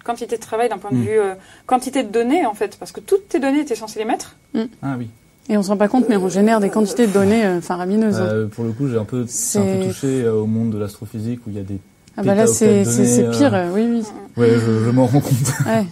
quantité 0.05 0.37
de 0.37 0.41
travail 0.41 0.69
d'un 0.69 0.79
point 0.79 0.91
de 0.91 0.97
mm. 0.97 1.03
vue 1.03 1.19
euh, 1.19 1.35
quantité 1.67 2.03
de 2.03 2.09
données 2.09 2.47
en 2.47 2.55
fait, 2.55 2.77
parce 2.79 2.93
que 2.93 3.01
toutes 3.01 3.29
tes 3.29 3.41
données, 3.41 3.65
tu 3.65 3.73
es 3.73 3.77
censé 3.77 3.99
les 3.99 4.05
mettre. 4.05 4.37
Mm. 4.55 4.63
Ah 4.83 4.95
oui. 4.99 5.09
Et 5.49 5.57
on 5.57 5.63
se 5.63 5.69
rend 5.69 5.77
pas 5.77 5.89
compte, 5.89 6.09
mais 6.09 6.17
on 6.17 6.29
génère 6.29 6.61
des 6.61 6.71
quantités 6.71 7.07
de 7.07 7.13
données 7.13 7.45
euh, 7.45 7.61
faramineuses. 7.61 8.21
Euh, 8.21 8.47
pour 8.47 8.65
le 8.65 8.73
coup, 8.73 8.89
j'ai 8.89 8.99
un 8.99 9.05
peu, 9.05 9.23
un 9.23 9.61
peu 9.63 9.87
touché 9.87 10.29
au 10.29 10.47
monde 10.47 10.71
de 10.71 10.79
l'astrophysique 10.79 11.41
où 11.47 11.51
il 11.51 11.57
y 11.57 11.61
a 11.61 11.65
des 11.65 11.79
ah 12.17 12.23
bah 12.25 12.35
là 12.35 12.47
c'est 12.49 12.83
pire, 13.31 13.69
oui 13.73 13.87
oui. 13.89 14.05
Ouais, 14.37 14.51
je, 14.51 14.85
je 14.85 14.91
m'en 14.91 15.07
rends 15.07 15.21
compte. 15.21 15.33
ouais. 15.67 15.87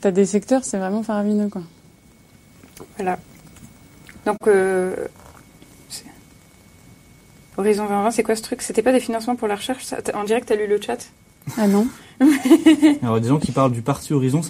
T'as 0.00 0.10
des 0.10 0.26
secteurs, 0.26 0.62
c'est 0.62 0.76
vraiment 0.76 1.02
faramineux 1.02 1.48
quoi. 1.48 1.62
Voilà. 2.96 3.18
Donc 4.26 4.36
Horizon 7.56 7.84
2020, 7.84 8.10
c'est 8.10 8.22
quoi 8.22 8.36
ce 8.36 8.42
truc? 8.42 8.62
C'était 8.62 8.82
pas 8.82 8.92
des 8.92 9.00
financements 9.00 9.36
pour 9.36 9.48
la 9.48 9.56
recherche? 9.56 9.84
On 10.14 10.24
dirait 10.24 10.40
que 10.40 10.46
t'as 10.46 10.56
lu 10.56 10.66
le 10.66 10.80
chat? 10.80 10.98
Ah 11.58 11.66
non. 11.68 11.86
Alors 13.02 13.20
disons 13.20 13.38
qu'il 13.38 13.52
parle 13.52 13.72
du 13.72 13.82
parti 13.82 14.12
Horizon, 14.12 14.40